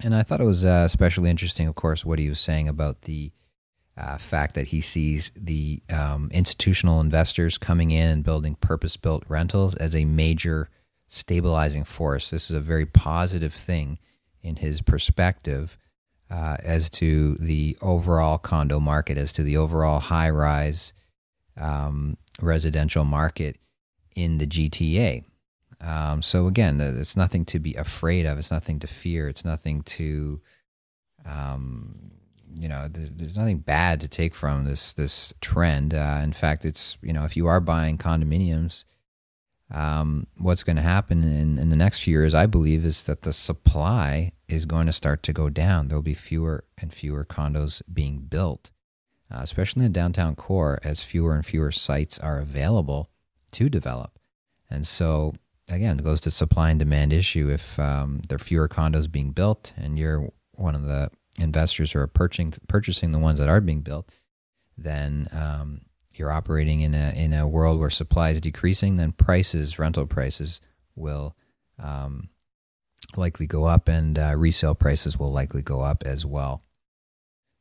And 0.00 0.14
I 0.14 0.22
thought 0.22 0.40
it 0.40 0.44
was 0.44 0.64
uh, 0.64 0.82
especially 0.86 1.30
interesting, 1.30 1.66
of 1.66 1.74
course, 1.74 2.04
what 2.04 2.18
he 2.18 2.28
was 2.28 2.40
saying 2.40 2.68
about 2.68 3.02
the 3.02 3.32
uh, 3.96 4.16
fact 4.16 4.54
that 4.54 4.68
he 4.68 4.80
sees 4.80 5.32
the 5.34 5.82
um, 5.90 6.30
institutional 6.32 7.00
investors 7.00 7.58
coming 7.58 7.90
in 7.90 8.08
and 8.08 8.24
building 8.24 8.54
purpose 8.54 8.96
built 8.96 9.24
rentals 9.28 9.74
as 9.74 9.96
a 9.96 10.04
major 10.04 10.68
stabilizing 11.08 11.84
force. 11.84 12.30
This 12.30 12.50
is 12.50 12.56
a 12.56 12.60
very 12.60 12.86
positive 12.86 13.52
thing 13.52 13.98
in 14.40 14.56
his 14.56 14.82
perspective 14.82 15.76
uh, 16.30 16.58
as 16.62 16.90
to 16.90 17.34
the 17.36 17.76
overall 17.82 18.38
condo 18.38 18.78
market, 18.78 19.18
as 19.18 19.32
to 19.32 19.42
the 19.42 19.56
overall 19.56 19.98
high 19.98 20.30
rise 20.30 20.92
um, 21.56 22.16
residential 22.40 23.04
market 23.04 23.58
in 24.14 24.38
the 24.38 24.46
GTA. 24.46 25.24
Um, 25.80 26.22
so 26.22 26.46
again, 26.46 26.80
it's 26.80 27.16
nothing 27.16 27.44
to 27.46 27.58
be 27.58 27.74
afraid 27.74 28.26
of. 28.26 28.38
It's 28.38 28.50
nothing 28.50 28.80
to 28.80 28.86
fear. 28.86 29.28
It's 29.28 29.44
nothing 29.44 29.82
to, 29.82 30.40
um, 31.24 32.10
you 32.58 32.68
know, 32.68 32.88
there's 32.88 33.36
nothing 33.36 33.58
bad 33.58 34.00
to 34.00 34.08
take 34.08 34.34
from 34.34 34.64
this 34.64 34.92
this 34.92 35.32
trend. 35.40 35.94
Uh, 35.94 36.20
in 36.22 36.32
fact, 36.32 36.64
it's 36.64 36.98
you 37.02 37.12
know, 37.12 37.24
if 37.24 37.36
you 37.36 37.46
are 37.46 37.60
buying 37.60 37.96
condominiums, 37.96 38.84
um, 39.70 40.26
what's 40.38 40.62
going 40.62 40.76
to 40.76 40.82
happen 40.82 41.22
in, 41.22 41.58
in 41.58 41.68
the 41.70 41.76
next 41.76 42.00
few 42.00 42.12
years, 42.12 42.34
I 42.34 42.46
believe, 42.46 42.84
is 42.84 43.02
that 43.04 43.22
the 43.22 43.32
supply 43.32 44.32
is 44.48 44.64
going 44.64 44.86
to 44.86 44.92
start 44.92 45.22
to 45.24 45.32
go 45.32 45.50
down. 45.50 45.88
There'll 45.88 46.02
be 46.02 46.14
fewer 46.14 46.64
and 46.78 46.92
fewer 46.92 47.24
condos 47.24 47.82
being 47.92 48.20
built, 48.20 48.70
uh, 49.30 49.40
especially 49.42 49.84
in 49.84 49.92
the 49.92 49.98
downtown 49.98 50.36
core, 50.36 50.78
as 50.82 51.02
fewer 51.02 51.34
and 51.34 51.44
fewer 51.44 51.70
sites 51.70 52.18
are 52.18 52.38
available 52.38 53.10
to 53.52 53.68
develop. 53.68 54.18
And 54.70 54.86
so, 54.86 55.34
again, 55.68 55.98
it 55.98 56.04
goes 56.04 56.20
to 56.22 56.30
supply 56.30 56.70
and 56.70 56.78
demand 56.78 57.12
issue. 57.12 57.48
If 57.50 57.78
um, 57.78 58.20
there 58.28 58.36
are 58.36 58.40
fewer 58.40 58.68
condos 58.68 59.10
being 59.10 59.32
built, 59.32 59.72
and 59.76 59.98
you're 59.98 60.28
one 60.52 60.74
of 60.74 60.84
the 60.84 61.10
investors 61.40 61.92
who 61.92 62.00
are 62.00 62.06
purchasing 62.06 62.52
purchasing 62.66 63.10
the 63.10 63.18
ones 63.18 63.38
that 63.38 63.48
are 63.48 63.60
being 63.60 63.82
built, 63.82 64.10
then 64.76 65.28
um, 65.32 65.82
you're 66.14 66.32
operating 66.32 66.80
in 66.80 66.94
a 66.94 67.12
in 67.16 67.32
a 67.32 67.46
world 67.46 67.78
where 67.78 67.90
supply 67.90 68.30
is 68.30 68.40
decreasing, 68.40 68.96
then 68.96 69.12
prices, 69.12 69.78
rental 69.78 70.06
prices, 70.06 70.60
will 70.94 71.36
um, 71.78 72.28
likely 73.16 73.46
go 73.46 73.64
up, 73.64 73.88
and 73.88 74.18
uh, 74.18 74.34
resale 74.36 74.74
prices 74.74 75.18
will 75.18 75.32
likely 75.32 75.62
go 75.62 75.80
up 75.80 76.02
as 76.04 76.26
well. 76.26 76.62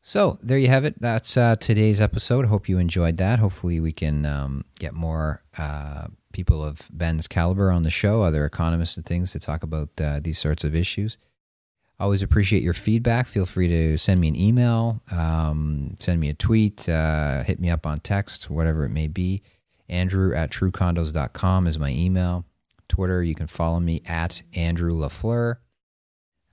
So 0.08 0.40
there 0.42 0.58
you 0.58 0.70
have 0.70 0.86
it. 0.86 1.02
That's 1.02 1.36
uh, 1.36 1.58
today's 1.58 2.00
episode. 2.00 2.46
Hope 2.46 2.70
you 2.70 2.78
enjoyed 2.78 3.18
that. 3.18 3.40
Hopefully, 3.40 3.82
we 3.82 3.92
can 3.92 4.26
um, 4.26 4.64
get 4.80 4.94
more 4.94 5.44
uh, 5.58 6.08
people 6.32 6.64
of 6.64 6.90
Ben's 6.94 7.28
caliber 7.28 7.70
on 7.72 7.84
the 7.84 7.90
show, 7.90 8.22
other 8.22 8.46
economists 8.46 8.96
and 8.96 9.06
things, 9.06 9.34
to 9.34 9.40
talk 9.40 9.64
about 9.64 9.90
uh, 10.00 10.22
these 10.24 10.40
sorts 10.40 10.64
of 10.64 10.74
issues. 10.74 11.18
Always 12.00 12.24
appreciate 12.24 12.64
your 12.64 12.74
feedback. 12.74 13.28
Feel 13.28 13.46
free 13.46 13.68
to 13.68 13.98
send 13.98 14.22
me 14.22 14.30
an 14.30 14.38
email, 14.38 15.02
um, 15.12 15.98
send 16.00 16.22
me 16.22 16.30
a 16.30 16.34
tweet, 16.34 16.88
uh, 16.88 17.44
hit 17.44 17.60
me 17.60 17.70
up 17.70 17.86
on 17.86 18.00
text, 18.00 18.50
whatever 18.50 18.86
it 18.86 18.92
may 18.92 19.10
be. 19.10 19.44
Andrew 19.90 20.34
at 20.34 20.52
truecondos.com 20.52 21.68
is 21.68 21.78
my 21.78 21.92
email. 21.92 22.46
Twitter, 22.88 23.22
you 23.24 23.36
can 23.36 23.48
follow 23.48 23.82
me 23.82 24.04
at 24.06 24.42
Andrew 24.54 24.92
LaFleur. 24.92 25.58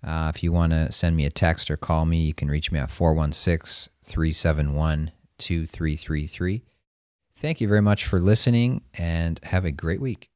Uh, 0.05 0.31
if 0.35 0.43
you 0.43 0.53
want 0.53 0.73
to 0.73 0.93
send 0.93 1.17
me 1.17 1.25
a 1.25 1.31
text 1.31 1.71
or 1.71 1.77
call 1.77 2.05
me, 2.05 2.25
you 2.25 2.35
can 2.35 2.49
reach 2.49 2.71
me 2.71 2.79
at 2.79 2.91
416 2.91 3.93
371 4.05 5.13
2333. 5.39 6.63
Thank 7.37 7.61
you 7.61 7.69
very 7.69 7.83
much 7.83 8.07
for 8.07 8.21
listening 8.21 8.83
and 8.95 9.41
have 9.45 9.65
a 9.65 9.73
great 9.73 10.01
week. 10.01 10.31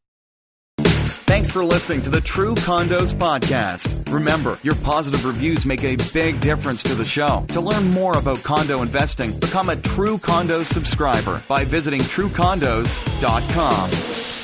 Thanks 1.29 1.51
for 1.51 1.63
listening 1.63 2.01
to 2.03 2.11
the 2.11 2.23
True 2.23 2.55
Condos 2.55 3.13
Podcast. 3.13 4.11
Remember, 4.13 4.59
your 4.63 4.75
positive 4.77 5.27
reviews 5.27 5.67
make 5.67 5.85
a 5.85 5.97
big 6.15 6.41
difference 6.41 6.83
to 6.85 6.95
the 6.95 7.05
show. 7.05 7.45
To 7.49 7.61
learn 7.61 7.91
more 7.91 8.17
about 8.17 8.43
condo 8.43 8.81
investing, 8.81 9.39
become 9.39 9.69
a 9.69 9.77
True 9.77 10.17
Condos 10.17 10.67
subscriber 10.67 11.43
by 11.47 11.65
visiting 11.65 12.01
truecondos.com. 12.01 14.38